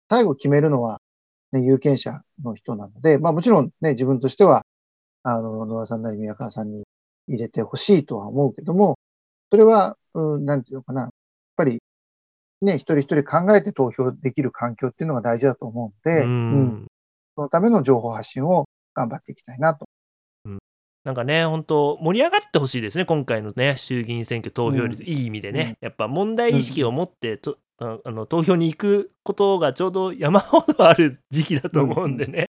[0.10, 1.02] 最後決めるのは、
[1.52, 4.66] ね、有権者の人なので、まあもちろんね、自分としては、
[5.24, 6.84] あの、野田さんなり宮川さんに
[7.28, 8.98] 入れてほしいとは思うけども、
[9.52, 11.02] それは、うん、なんていうのかな。
[11.04, 11.12] やっ
[11.56, 11.82] ぱり、
[12.62, 16.88] ね、一人一人考えて投票できる環境っていうのが大事だと思うので、ううんん
[17.36, 19.88] そのための情報発信を頑張っていきたいなと。
[21.04, 25.08] なんかね、本当盛り上がってほしいですね、今回のね、衆議院選挙投票率、うん。
[25.08, 25.88] いい意味でね、うん。
[25.88, 32.48] やっぱ問題意識を持ってと、ああの投票に行くことがちょうど山ほどある時期だと思うんでね、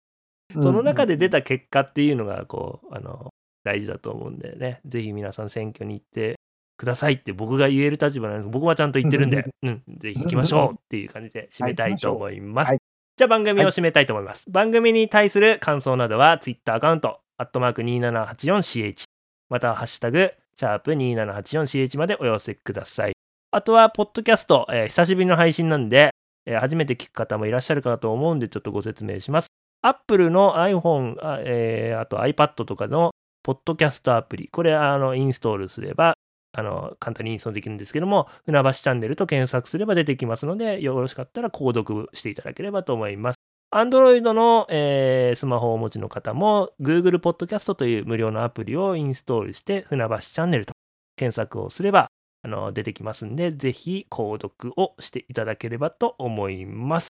[0.61, 3.29] その中で出た結果っていうのが、こう、あの、
[3.63, 6.39] 大事だと思うんでね、ぜひ皆さん選挙に行って
[6.77, 8.49] くださいって僕が言える立場なんです。
[8.49, 12.69] 僕はちゃんと言ってるんで、うん、ぜひ行きましょうっていう感じで締めたいと思います。
[12.69, 12.79] はい。
[13.17, 14.45] じゃあ番組を締めたいと思います。
[14.49, 19.05] 番組に対する感想などは、Twitter アカウント、アットマーク 2784CH、
[19.49, 23.13] またはハッシュタグ、シャープ 2784CH までお寄せください。
[23.51, 26.09] あとは、ポッドキャスト、えー久しぶりの配信なんで、
[26.45, 29.47] えー初めて聞く方もいらっしゃるかと思うんで、ちょっとご説明します。
[29.81, 33.11] Apple の iPhone、あ,、えーあと iPad とかの
[33.41, 36.15] ポッドキャストアプリ、これあのインストールすれば、
[36.51, 43.39] あの簡単にインストールできるんですけども、船橋チャンネルと検索すれば出てきますので、よろしかったら購読していただければと思います。
[43.71, 50.73] Android の、えースマホをお持ちの方も Google Podcast という無料のアプリをインストールして船橋チャンネルと
[51.15, 52.07] 検索をすれば
[52.41, 57.09] あの出てきますんで、ぜひ購読をしていただければと思います。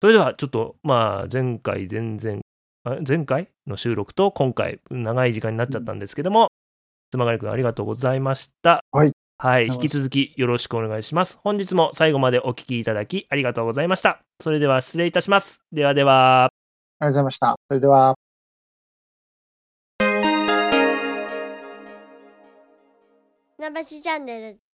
[0.00, 2.40] それではちょっとまあ前回前々
[3.06, 6.48] 前回の収録と今回長い時間になっちゃったんですけども、
[7.10, 8.80] 妻狩君ありがとうございました。
[8.90, 9.15] はい。
[9.38, 9.66] はい。
[9.66, 11.38] 引き続きよろしくお願いします。
[11.44, 14.20] 本日も最後までお聞きいただきありがとうございました。
[14.40, 15.60] それでは失礼いたします。
[15.72, 16.44] ではでは。
[16.44, 16.50] あり
[17.00, 17.56] がとうございました。
[17.68, 18.14] それでは。
[23.58, 24.65] 船橋チャンネル